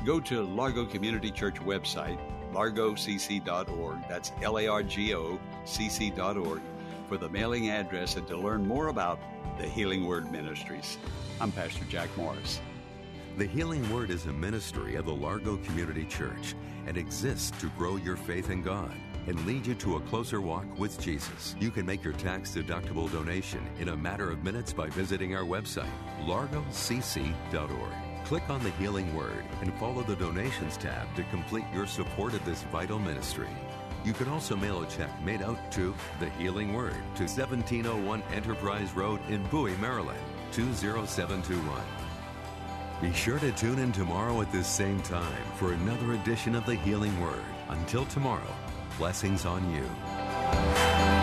Go 0.06 0.22
to 0.22 0.44
Largo 0.44 0.86
Community 0.86 1.32
Church 1.32 1.56
website, 1.56 2.18
largocc.org. 2.54 3.98
That's 4.08 4.32
L 4.42 4.58
A 4.58 4.68
R 4.68 4.84
G 4.84 5.14
O 5.14 5.38
C 5.66 5.90
C.org 5.90 6.62
for 7.08 7.18
the 7.18 7.30
mailing 7.30 7.70
address 7.70 8.16
and 8.16 8.28
to 8.28 8.38
learn 8.38 8.66
more 8.68 8.88
about 8.88 9.20
the 9.60 9.68
Healing 9.68 10.06
Word 10.06 10.32
Ministries. 10.32 10.98
I'm 11.40 11.52
Pastor 11.52 11.86
Jack 11.90 12.10
Morris. 12.18 12.60
The 13.38 13.46
Healing 13.48 13.88
Word 13.94 14.10
is 14.10 14.26
a 14.26 14.34
ministry 14.34 14.96
of 14.96 15.06
the 15.06 15.14
Largo 15.14 15.58
Community 15.58 16.06
Church 16.06 16.56
and 16.86 16.98
exists 16.98 17.52
to 17.62 17.70
grow 17.78 17.96
your 17.98 18.16
faith 18.16 18.50
in 18.50 18.62
God. 18.62 18.94
and 19.28 19.46
lead 19.46 19.66
you 19.66 19.74
to 19.76 19.96
a 19.96 20.02
closer 20.02 20.42
walk 20.42 20.66
with 20.78 21.00
Jesus. 21.00 21.56
You 21.60 21.72
can 21.72 21.86
make 21.86 22.04
your 22.04 22.14
tax 22.14 22.52
deductible 22.52 23.12
donation 23.12 23.66
in 23.80 23.90
a 23.90 23.96
matter 23.98 24.30
of 24.32 24.44
minutes 24.44 24.74
by 24.74 24.88
visiting 24.90 25.36
our 25.36 25.44
website, 25.44 25.88
largocc.org. 26.26 27.94
Click 28.26 28.50
on 28.50 28.64
the 28.64 28.72
Healing 28.72 29.14
Word 29.16 29.44
and 29.62 29.74
follow 29.76 30.02
the 30.04 30.16
Donations 30.16 30.78
tab 30.78 31.14
to 31.16 31.24
complete 31.24 31.66
your 31.74 31.88
support 31.88 32.34
of 32.34 32.44
this 32.46 32.64
vital 32.64 33.00
ministry. 33.00 33.50
You 34.04 34.12
can 34.12 34.28
also 34.28 34.58
mail 34.58 34.84
a 34.84 34.88
check 34.88 35.10
made 35.24 35.42
out 35.42 35.72
to 35.74 35.96
The 36.20 36.30
Healing 36.32 36.74
Word 36.74 36.98
to 37.16 37.24
1701 37.24 38.22
Enterprise 38.34 38.94
Road 38.94 39.22
in 39.30 39.42
Bowie, 39.48 39.78
Maryland, 39.78 40.20
20721. 40.52 41.82
Be 43.02 43.14
sure 43.14 43.40
to 43.40 43.52
tune 43.54 43.80
in 43.80 43.94
tomorrow 43.94 44.42
at 44.42 44.52
this 44.52 44.68
same 44.68 45.02
time 45.02 45.44
for 45.56 45.72
another 45.72 46.14
edition 46.14 46.54
of 46.54 46.66
The 46.66 46.76
Healing 46.76 47.20
Word. 47.22 47.44
Until 47.70 48.06
tomorrow, 48.06 48.56
blessings 48.98 49.46
on 49.46 49.74
you. 49.74 51.23